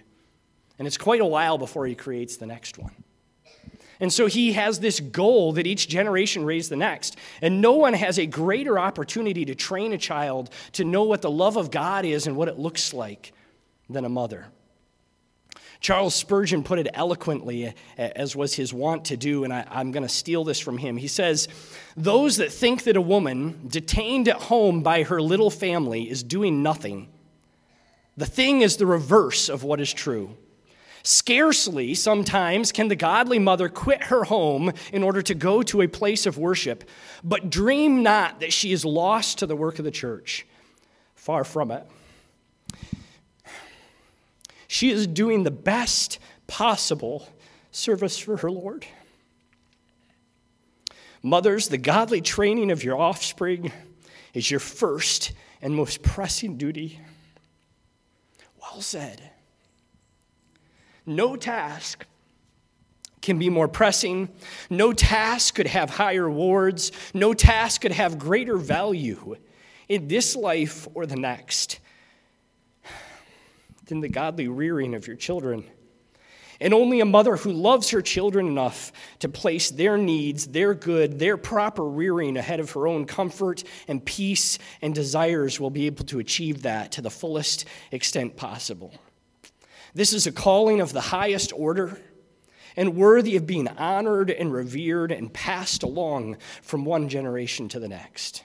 [0.79, 3.05] And it's quite a while before he creates the next one.
[4.01, 7.17] And so he has this goal that each generation raise the next.
[7.41, 11.31] And no one has a greater opportunity to train a child to know what the
[11.31, 13.33] love of God is and what it looks like
[13.89, 14.47] than a mother.
[15.83, 17.73] Charles Spurgeon put it eloquently, eh,
[18.15, 20.97] as was his wont to do, and I, am going to steal this from him.
[20.97, 21.49] He says,
[21.97, 26.63] Those that think that a woman detained at home by her little family is doing
[26.63, 27.09] nothing,
[28.17, 30.37] the thing is the reverse of what is true.
[31.03, 35.89] Scarcely, sometimes, can the godly mother quit her home in order to go to a
[35.89, 36.85] place of worship,
[37.25, 40.47] but dream not that she is lost to the work of the church.
[41.17, 41.85] Far from it.
[44.73, 47.29] She is doing the best possible
[47.73, 48.87] service for her Lord.
[51.23, 53.71] Mothers, the godly training of your offspring
[54.33, 56.99] is your first and most pressing duty.
[58.63, 59.21] Well said.
[61.05, 62.07] No task
[63.21, 64.31] can be more pressing.
[64.71, 66.93] No task could have higher rewards.
[67.13, 69.37] No task could have greater value
[69.91, 71.79] in this life or the next
[73.87, 75.65] than the godly rearing of your children.
[76.61, 81.19] And only a mother who loves her children enough to place their needs, their good,
[81.19, 86.05] their proper rearing ahead of her own comfort and peace and desires will be able
[86.05, 88.95] to achieve that to the fullest extent possible.
[89.95, 91.99] This is a calling of the highest order
[92.77, 97.89] and worthy of being honored and revered and passed along from one generation to the
[97.89, 98.45] next.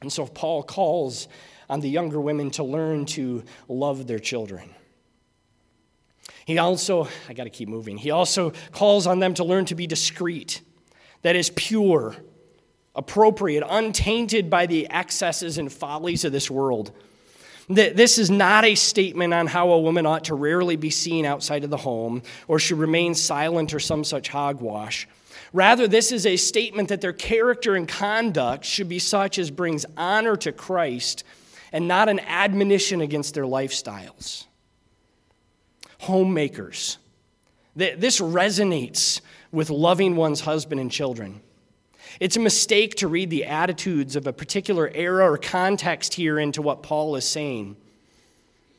[0.00, 1.26] And so Paul calls
[1.68, 4.70] on the younger women to learn to love their children.
[6.44, 9.74] He also, I got to keep moving, he also calls on them to learn to
[9.74, 10.62] be discreet,
[11.22, 12.16] that is, pure,
[12.94, 16.90] appropriate, untainted by the excesses and follies of this world.
[17.68, 21.64] This is not a statement on how a woman ought to rarely be seen outside
[21.64, 25.06] of the home or should remain silent or some such hogwash.
[25.52, 29.84] Rather, this is a statement that their character and conduct should be such as brings
[29.98, 31.24] honor to Christ
[31.72, 34.44] and not an admonition against their lifestyles.
[36.00, 36.98] Homemakers.
[37.74, 39.20] This resonates
[39.52, 41.40] with loving one's husband and children.
[42.20, 46.62] It's a mistake to read the attitudes of a particular era or context here into
[46.62, 47.76] what Paul is saying.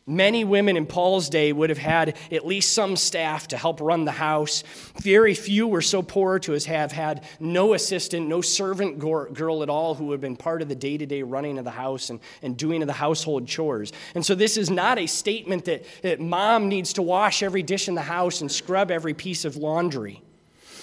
[0.09, 4.05] Many women in Paul's day would have had at least some staff to help run
[4.05, 4.63] the house.
[5.03, 9.93] Very few were so poor to have had no assistant, no servant girl at all
[9.93, 12.19] who would have been part of the day to day running of the house and,
[12.41, 13.93] and doing of the household chores.
[14.15, 17.87] And so, this is not a statement that, that mom needs to wash every dish
[17.87, 20.23] in the house and scrub every piece of laundry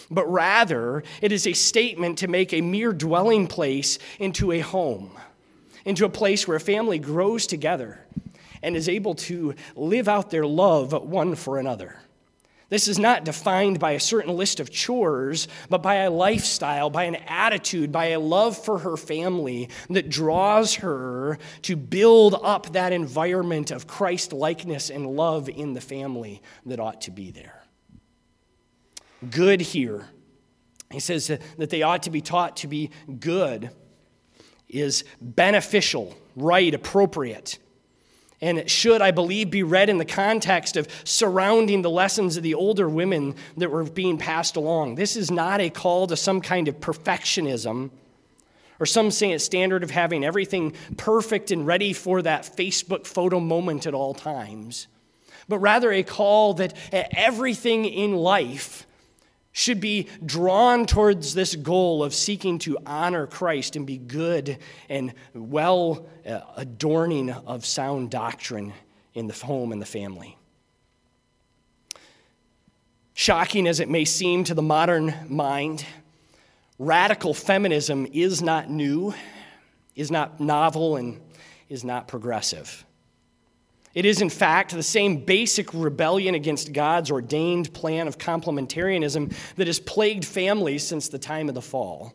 [0.09, 5.11] but rather it is a statement to make a mere dwelling place into a home,
[5.85, 7.99] into a place where a family grows together
[8.63, 11.97] and is able to live out their love one for another.
[12.69, 17.05] This is not defined by a certain list of chores, but by a lifestyle, by
[17.05, 22.93] an attitude, by a love for her family that draws her to build up that
[22.93, 27.63] environment of Christ likeness and love in the family that ought to be there.
[29.31, 30.09] Good here.
[30.91, 32.91] He says that they ought to be taught to be
[33.21, 33.71] good
[34.69, 37.59] is beneficial, right, appropriate
[38.41, 42.43] and it should, I believe, be read in the context of surrounding the lessons of
[42.43, 44.97] the older women that were being passed along.
[44.97, 47.91] This is not a call to some kind of perfectionism
[48.79, 53.95] or some standard of having everything perfect and ready for that Facebook photo moment at
[53.95, 54.87] all times,
[55.49, 58.86] but rather a call that everything in life
[59.57, 64.59] should be drawn towards this goal of seeking to honor Christ and be good
[64.91, 68.75] and well uh, adorning of sound doctrine
[69.15, 70.37] in the home and the family.
[73.15, 75.87] Shocking as it may seem to the modern mind,
[76.79, 79.15] radical feminism is not new,
[79.95, 81.19] is not novel, and
[81.71, 82.86] is not progressive.
[83.97, 89.67] It is, in fact, the same basic rebellion against God's ordained plan of complementarianism that
[89.69, 92.13] has plagued families since the time of the fall.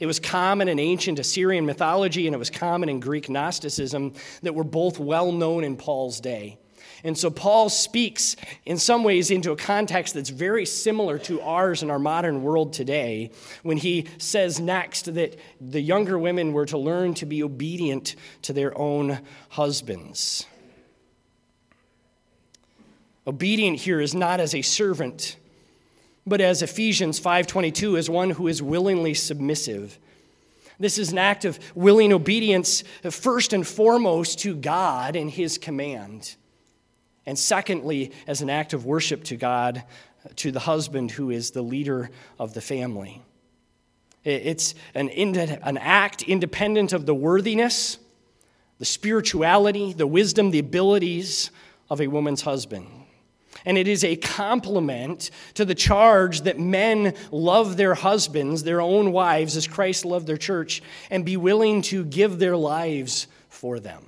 [0.00, 4.56] It was common in ancient Assyrian mythology and it was common in Greek Gnosticism that
[4.56, 6.58] were both well known in Paul's day.
[7.04, 8.34] And so Paul speaks
[8.66, 12.72] in some ways into a context that's very similar to ours in our modern world
[12.72, 13.30] today
[13.62, 18.52] when he says next that the younger women were to learn to be obedient to
[18.52, 19.20] their own
[19.50, 20.46] husbands.
[23.26, 25.36] Obedient here is not as a servant,
[26.26, 29.98] but as Ephesians 5:22 as one who is willingly submissive.
[30.78, 35.56] This is an act of willing obedience uh, first and foremost to God and his
[35.56, 36.34] command.
[37.26, 39.84] And secondly, as an act of worship to God,
[40.24, 43.22] uh, to the husband who is the leader of the family.
[44.24, 47.98] It's an, an act independent of the worthiness,
[48.78, 51.50] the spirituality, the wisdom, the abilities
[51.90, 52.86] of a woman's husband.
[53.64, 59.12] And it is a complement to the charge that men love their husbands, their own
[59.12, 64.04] wives, as Christ loved their church, and be willing to give their lives for them.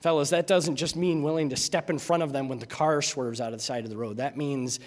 [0.00, 3.00] Fellas, that doesn't just mean willing to step in front of them when the car
[3.00, 4.18] swerves out of the side of the road.
[4.18, 4.80] That means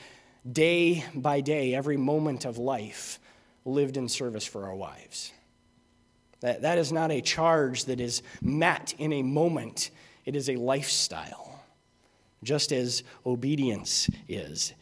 [0.50, 3.20] day by day, every moment of life
[3.66, 5.32] lived in service for our wives.
[6.42, 9.90] That, that is not a charge that is met in a moment,
[10.26, 11.47] it is a lifestyle,
[12.44, 14.74] just as obedience is.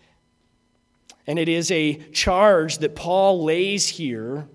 [1.28, 4.48] And it is a charge that Paul lays here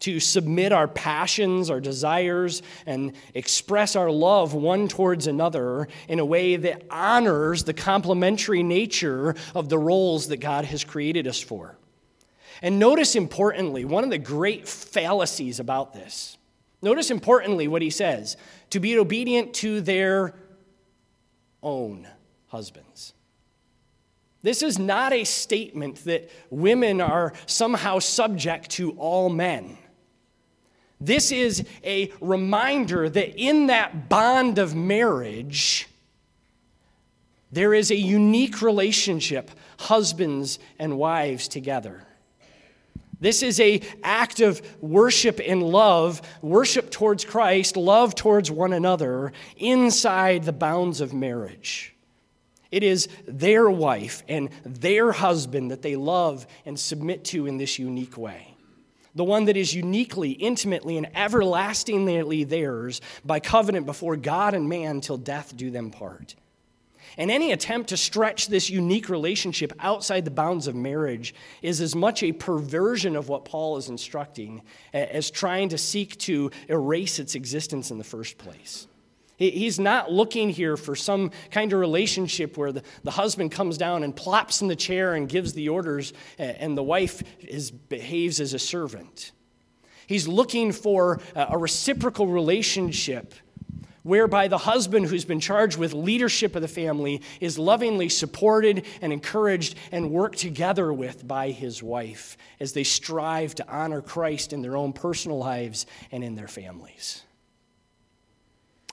[0.00, 6.24] to submit our passions, our desires, and express our love one towards another in a
[6.24, 11.76] way that honors the complementary nature of the roles that God has created us for.
[12.62, 16.38] And notice importantly, one of the great fallacies about this.
[16.82, 18.36] Notice importantly what he says
[18.70, 20.34] to be obedient to their
[21.66, 22.06] own
[22.46, 23.12] husbands.
[24.42, 29.76] This is not a statement that women are somehow subject to all men.
[31.00, 35.88] This is a reminder that in that bond of marriage,
[37.50, 42.05] there is a unique relationship, husbands and wives together.
[43.20, 49.32] This is a act of worship and love, worship towards Christ, love towards one another
[49.56, 51.94] inside the bounds of marriage.
[52.70, 57.78] It is their wife and their husband that they love and submit to in this
[57.78, 58.56] unique way
[59.16, 65.00] the one that is uniquely, intimately, and everlastingly theirs by covenant before God and man
[65.00, 66.36] till death do them part.
[67.18, 71.94] And any attempt to stretch this unique relationship outside the bounds of marriage is as
[71.94, 74.62] much a perversion of what Paul is instructing
[74.92, 78.86] as trying to seek to erase its existence in the first place.
[79.38, 84.02] He's not looking here for some kind of relationship where the, the husband comes down
[84.02, 88.54] and plops in the chair and gives the orders, and the wife is, behaves as
[88.54, 89.32] a servant.
[90.06, 93.34] He's looking for a reciprocal relationship
[94.06, 99.12] whereby the husband who's been charged with leadership of the family is lovingly supported and
[99.12, 104.62] encouraged and worked together with by his wife as they strive to honor Christ in
[104.62, 107.22] their own personal lives and in their families.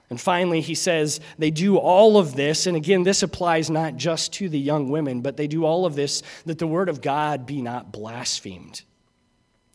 [0.10, 4.34] And finally, he says they do all of this, and again, this applies not just
[4.34, 7.45] to the young women, but they do all of this that the word of God
[7.45, 8.81] be not blasphemed.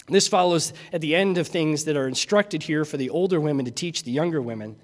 [0.09, 3.66] This follows at the end of things that are instructed here for the older women
[3.66, 4.77] to teach the younger women.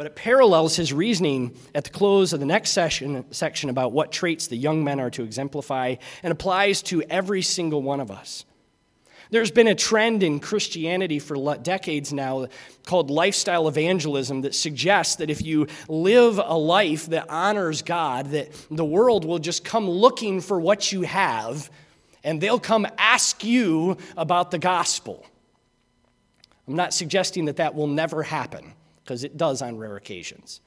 [0.00, 4.10] But it parallels his reasoning at the close of the next session, section about what
[4.10, 8.46] traits the young men are to exemplify and applies to every single one of us.
[9.30, 12.46] There's been a trend in Christianity for decades now
[12.86, 18.52] called lifestyle evangelism that suggests that if you live a life that honors God, that
[18.70, 21.70] the world will just come looking for what you have
[22.24, 25.24] and they'll come ask you about the gospel.
[26.66, 28.72] I'm not suggesting that that will never happen
[29.10, 30.60] because it does on rare occasions.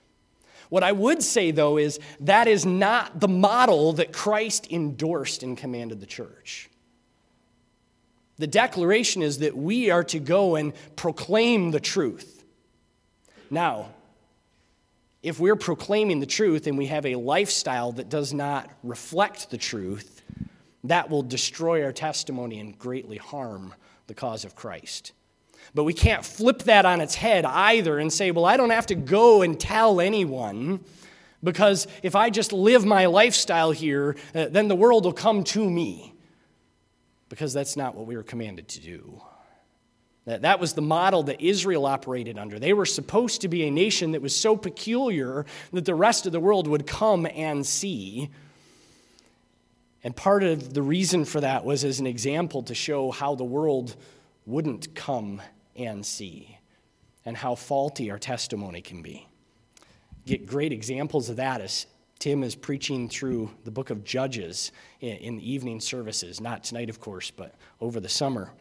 [0.67, 5.57] What I would say, though, is that is not the model that Christ endorsed and
[5.57, 6.69] commanded the church.
[8.39, 12.43] The declaration is that we are to go and proclaim the truth.
[13.49, 13.91] Now,
[15.21, 19.57] if we're proclaiming the truth and we have a lifestyle that does not reflect the
[19.57, 20.21] truth,
[20.83, 23.73] that will destroy our testimony and greatly harm
[24.07, 25.13] the cause of Christ.
[25.73, 28.87] But we can't flip that on its head either and say, well, I don't have
[28.87, 30.83] to go and tell anyone
[31.43, 35.69] because if I just live my lifestyle here, uh, then the world will come to
[35.69, 36.13] me
[37.29, 39.21] because that's not what we were commanded to do.
[40.25, 42.57] That, that was the model that Israel operated under.
[42.57, 46.31] They were supposed to be a nation that was so peculiar that the rest of
[46.31, 48.29] the world would come and see.
[50.03, 53.43] And part of the reason for that was as an example to show how the
[53.43, 53.97] world
[54.45, 55.41] wouldn't come
[55.75, 56.57] and see
[57.25, 59.27] and how faulty our testimony can be.
[60.25, 61.85] Get great examples of that as
[62.19, 64.71] Tim is preaching through the book of Judges
[65.01, 68.51] in, the evening services, not tonight, of course, but over the summer.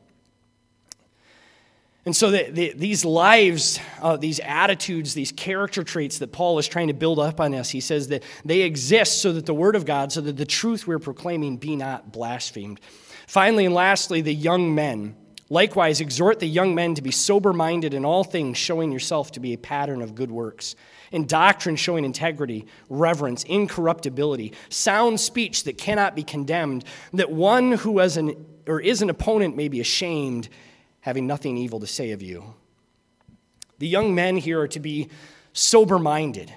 [2.04, 6.66] And so the, the, these lives, uh, these attitudes, these character traits that Paul is
[6.66, 9.76] trying to build up on us, he says that they exist so that the word
[9.76, 12.80] of God, so that the truth we're proclaiming be not blasphemed.
[13.28, 15.14] Finally and lastly, the young men.
[15.52, 19.38] Likewise, exhort the young men to be sober minded in all things, showing yourself to
[19.38, 20.74] be a pattern of good works.
[21.10, 27.98] In doctrine, showing integrity, reverence, incorruptibility, sound speech that cannot be condemned, that one who
[27.98, 30.48] is an, or is an opponent may be ashamed
[31.00, 32.54] having nothing evil to say of you.
[33.78, 35.10] The young men here are to be
[35.52, 36.50] sober minded.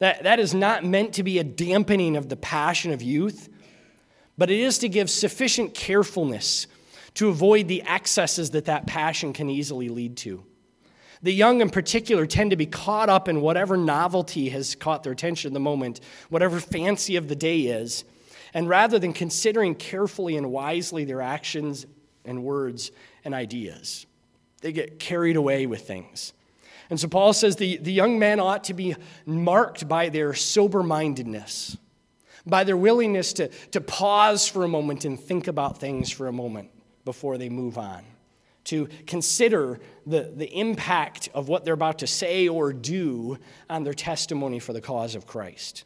[0.00, 3.48] That, that is not meant to be a dampening of the passion of youth,
[4.36, 6.66] but it is to give sufficient carefulness
[7.14, 10.44] to avoid the excesses that that passion can easily lead to.
[11.22, 15.12] The young, in particular, tend to be caught up in whatever novelty has caught their
[15.12, 18.04] attention in the moment, whatever fancy of the day is.
[18.52, 21.86] And rather than considering carefully and wisely their actions
[22.24, 22.90] and words,
[23.24, 24.06] and ideas.
[24.60, 26.32] They get carried away with things.
[26.90, 30.82] And so Paul says the, the young men ought to be marked by their sober
[30.82, 31.76] mindedness,
[32.46, 36.32] by their willingness to, to pause for a moment and think about things for a
[36.32, 36.70] moment
[37.04, 38.04] before they move on,
[38.64, 43.94] to consider the, the impact of what they're about to say or do on their
[43.94, 45.84] testimony for the cause of Christ.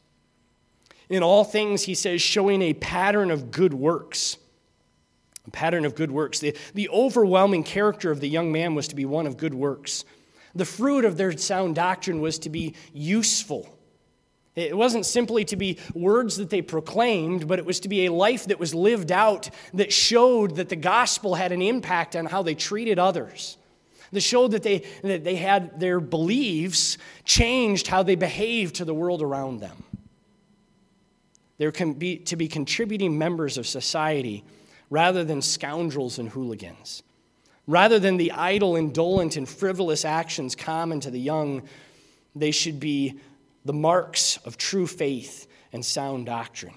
[1.08, 4.36] In all things, he says, showing a pattern of good works
[5.48, 6.40] a pattern of good works.
[6.40, 10.04] The, the overwhelming character of the young man was to be one of good works.
[10.54, 13.77] The fruit of their sound doctrine was to be useful.
[14.56, 18.12] It wasn't simply to be words that they proclaimed, but it was to be a
[18.12, 22.42] life that was lived out that showed that the gospel had an impact on how
[22.42, 23.56] they treated others.
[24.10, 28.94] That showed that they, that they had their beliefs changed how they behaved to the
[28.94, 29.84] world around them.
[31.58, 34.44] They were to be contributing members of society
[34.90, 37.02] rather than scoundrels and hooligans.
[37.66, 41.62] Rather than the idle, indolent, and frivolous actions common to the young,
[42.34, 43.20] they should be
[43.68, 46.72] the marks of true faith and sound doctrine.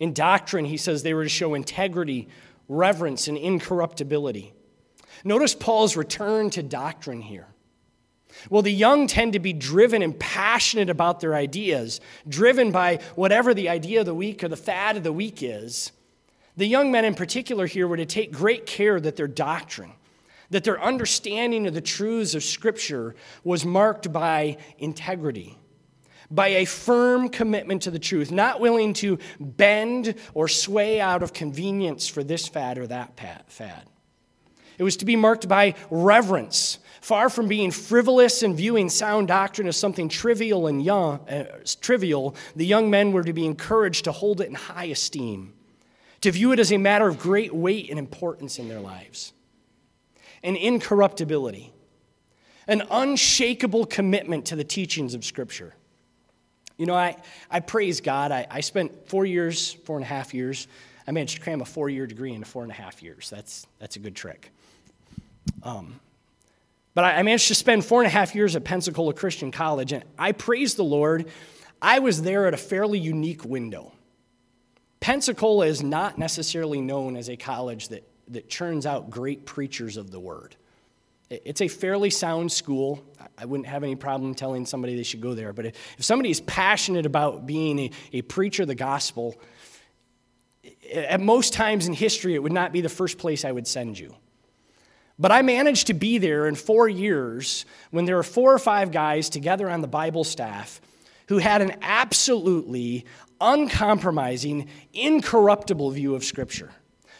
[0.00, 2.26] In doctrine, he says they were to show integrity,
[2.68, 4.54] reverence, and incorruptibility.
[5.24, 7.48] Notice Paul's return to doctrine here.
[8.48, 13.52] Well, the young tend to be driven and passionate about their ideas, driven by whatever
[13.52, 15.92] the idea of the week or the fad of the week is.
[16.56, 19.92] The young men in particular here were to take great care that their doctrine,
[20.52, 23.14] that their understanding of the truths of Scripture
[23.44, 25.58] was marked by integrity,
[26.30, 31.32] by a firm commitment to the truth, not willing to bend or sway out of
[31.32, 33.18] convenience for this fad or that
[33.48, 33.84] fad.
[34.78, 39.68] It was to be marked by reverence, far from being frivolous and viewing sound doctrine
[39.68, 42.34] as something trivial and young, uh, trivial.
[42.56, 45.52] The young men were to be encouraged to hold it in high esteem
[46.22, 49.32] to view it as a matter of great weight and importance in their lives.
[50.42, 51.72] An incorruptibility,
[52.66, 55.74] an unshakable commitment to the teachings of Scripture.
[56.76, 57.16] You know, I,
[57.50, 58.32] I praise God.
[58.32, 60.66] I, I spent four years, four and a half years.
[61.06, 63.30] I managed to cram a four year degree into four and a half years.
[63.30, 64.50] That's, that's a good trick.
[65.62, 66.00] Um,
[66.94, 69.92] but I, I managed to spend four and a half years at Pensacola Christian College,
[69.92, 71.28] and I praise the Lord.
[71.80, 73.92] I was there at a fairly unique window.
[75.00, 80.10] Pensacola is not necessarily known as a college that, that churns out great preachers of
[80.10, 80.56] the word.
[81.30, 83.02] It's a fairly sound school.
[83.38, 85.52] I wouldn't have any problem telling somebody they should go there.
[85.54, 89.40] But if somebody is passionate about being a, a preacher of the gospel,
[90.92, 93.98] at most times in history, it would not be the first place I would send
[93.98, 94.14] you.
[95.18, 98.90] But I managed to be there in four years when there were four or five
[98.90, 100.80] guys together on the Bible staff
[101.28, 103.06] who had an absolutely
[103.40, 106.70] uncompromising, incorruptible view of Scripture.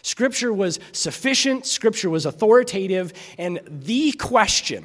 [0.03, 4.85] Scripture was sufficient, Scripture was authoritative, and the question,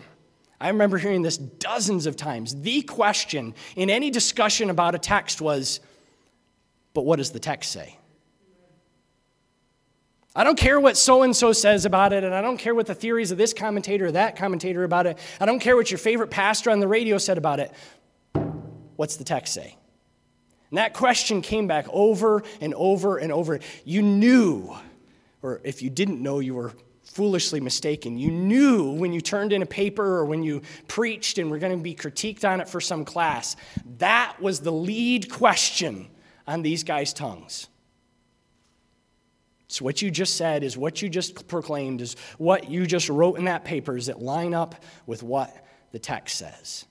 [0.61, 5.41] I remember hearing this dozens of times, the question in any discussion about a text
[5.41, 5.79] was,
[6.93, 7.97] but what does the text say?
[10.35, 12.85] I don't care what so and so says about it, and I don't care what
[12.85, 15.17] the theories of this commentator or that commentator about it.
[15.39, 17.71] I don't care what your favorite pastor on the radio said about it.
[18.97, 19.75] What's the text say?
[20.69, 23.59] And that question came back over and over and over.
[23.83, 24.75] You knew,
[25.47, 28.17] or if you didn't know, you were foolishly mistaken.
[28.17, 31.77] You knew when you turned in a paper or when you preached and were going
[31.77, 33.55] to be critiqued on it for some class.
[33.97, 36.09] That was the lead question
[36.45, 37.67] on these guys' tongues.
[39.69, 43.37] So, what you just said, is what you just proclaimed, is what you just wrote
[43.37, 46.85] in that paper, is it line up with what the text says.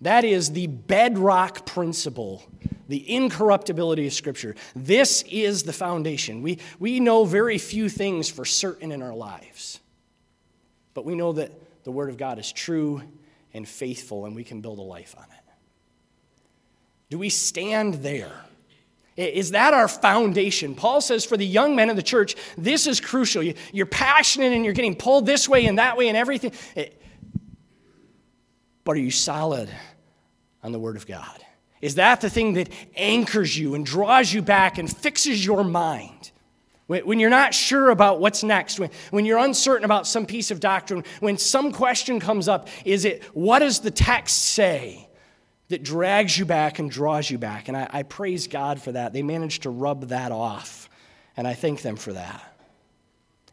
[0.00, 2.44] That is the bedrock principle,
[2.88, 4.54] the incorruptibility of Scripture.
[4.74, 6.42] This is the foundation.
[6.42, 9.80] We, we know very few things for certain in our lives,
[10.94, 11.52] but we know that
[11.84, 13.02] the Word of God is true
[13.54, 15.52] and faithful, and we can build a life on it.
[17.08, 18.32] Do we stand there?
[19.16, 20.74] Is that our foundation?
[20.74, 23.42] Paul says for the young men of the church, this is crucial.
[23.72, 26.52] You're passionate and you're getting pulled this way and that way and everything.
[28.84, 29.70] But are you solid
[30.62, 31.45] on the Word of God?
[31.80, 36.32] Is that the thing that anchors you and draws you back and fixes your mind?
[36.86, 41.02] When you're not sure about what's next, when, you're uncertain about some piece of doctrine,
[41.18, 45.08] when some question comes up, is it what does the text say
[45.68, 47.66] that drags you back and draws you back?
[47.66, 49.12] And I, I praise God for that.
[49.12, 50.88] They managed to rub that off,
[51.36, 52.56] and I thank them for that.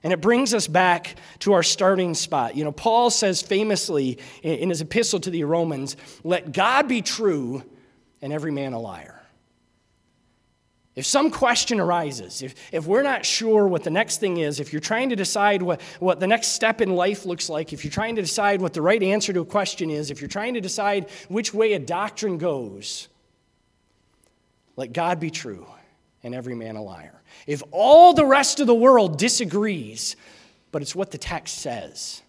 [0.03, 2.55] And it brings us back to our starting spot.
[2.55, 7.63] You know, Paul says famously in his epistle to the Romans, let God be true
[8.23, 9.19] and every man a liar.
[10.95, 14.71] If some question arises, if, if we're not sure what the next thing is, if
[14.71, 17.91] you're trying to decide what, what the next step in life looks like, if you're
[17.91, 20.61] trying to decide what the right answer to a question is, if you're trying to
[20.61, 23.09] decide which way a doctrine goes,
[24.77, 25.67] let God be true
[26.23, 27.21] and every man a liar.
[27.45, 30.15] If all the rest of the world disagrees,
[30.71, 32.21] but it's what the text says,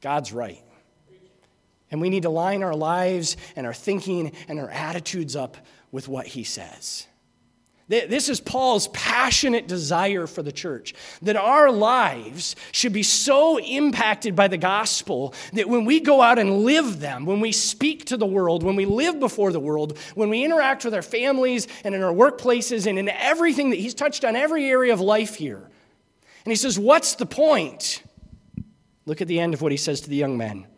[0.00, 0.62] God's right.
[1.90, 5.56] And we need to line our lives and our thinking and our attitudes up
[5.90, 7.06] with what he says.
[7.90, 14.36] This is Paul's passionate desire for the church that our lives should be so impacted
[14.36, 18.16] by the gospel that when we go out and live them, when we speak to
[18.16, 21.92] the world, when we live before the world, when we interact with our families and
[21.92, 25.68] in our workplaces and in everything that he's touched on every area of life here.
[26.44, 28.04] And he says, What's the point?
[29.04, 30.68] Look at the end of what he says to the young men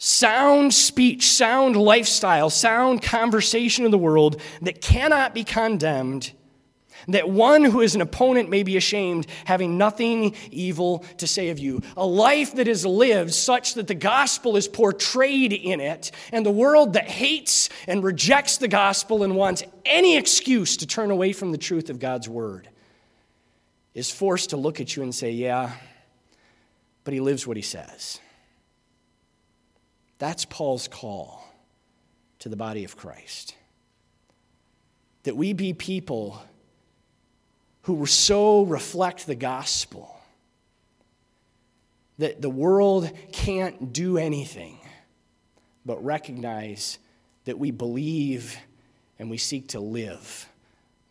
[0.00, 6.32] sound speech, sound lifestyle, sound conversation of the world that cannot be condemned,
[7.06, 11.58] that one who is an opponent may be ashamed, having nothing evil to say of
[11.58, 11.82] you.
[11.98, 16.50] A life that is lived such that the gospel is portrayed in it, and the
[16.50, 21.52] world that hates and rejects the gospel and wants any excuse to turn away from
[21.52, 22.68] the truth of God's word
[23.92, 25.72] is forced to look at you and say, Yeah,
[27.04, 28.18] but he lives what he says.
[30.20, 31.42] That's Paul's call
[32.40, 33.54] to the body of Christ.
[35.22, 36.42] That we be people
[37.82, 40.14] who so reflect the gospel
[42.18, 44.78] that the world can't do anything
[45.86, 46.98] but recognize
[47.46, 48.58] that we believe
[49.18, 50.46] and we seek to live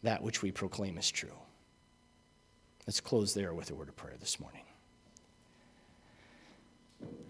[0.04, 1.30] that which we proclaim is true.
[2.86, 4.62] Let's close there with a word of prayer this morning.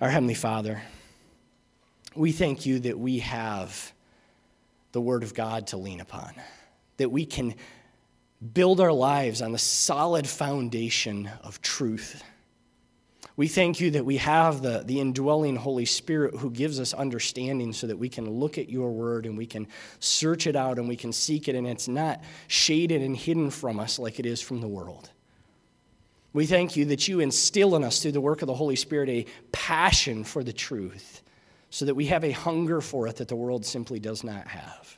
[0.01, 0.81] Our Heavenly Father,
[2.19, 3.93] we thank you that we have
[4.91, 6.33] the Word of God to lean upon,
[6.97, 7.55] that we can
[8.53, 12.21] build our lives on the solid foundation of truth.
[13.37, 17.71] We thank you that we have the, the indwelling Holy Spirit who gives us understanding
[17.71, 19.65] so that we can look at your word and we can
[19.99, 23.79] search it out and we can seek it, and it's not shaded and hidden from
[23.79, 25.09] us like it is from the world.
[26.33, 29.09] We thank you that you instill in us through the work of the Holy Spirit
[29.09, 31.21] a passion for the truth
[31.69, 34.97] so that we have a hunger for it that the world simply does not have.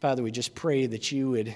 [0.00, 1.54] Father, we just pray that you would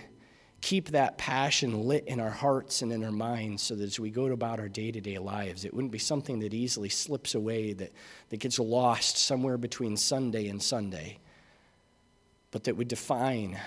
[0.61, 4.11] keep that passion lit in our hearts and in our minds so that as we
[4.11, 7.73] go about our day to day lives, it wouldn't be something that easily slips away,
[7.73, 7.93] that,
[8.31, 11.19] that gets lost somewhere between Sunday and Sunday,
[12.53, 13.59] but that would define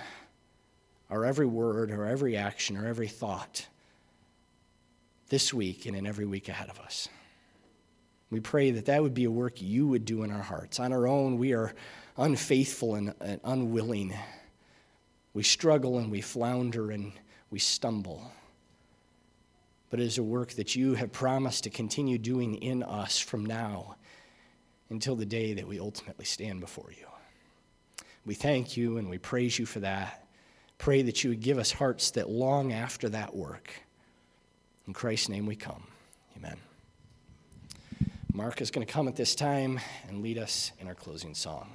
[1.10, 3.68] our every word, our every action, our every thought
[5.30, 7.10] this week and in every week ahead of us.
[8.36, 10.82] We pray that that would be a work you would do in our hearts.
[10.82, 11.74] On our own, we are
[12.18, 14.14] unfaithful and, and unwilling.
[15.34, 17.14] We struggle and we flounder and
[17.49, 18.30] we stumble.
[19.90, 23.45] But it is a work that you have promised to continue doing in us from
[23.45, 23.95] now
[24.90, 27.07] until the day that we ultimately stand before you.
[28.26, 30.28] We thank you and we praise you for that.
[30.78, 33.72] Pray that you would give us hearts that long after that work.
[34.88, 35.88] In Christ's name we come.
[38.36, 39.80] Mark is going to come at this time
[40.10, 41.70] and lead us in our closing song.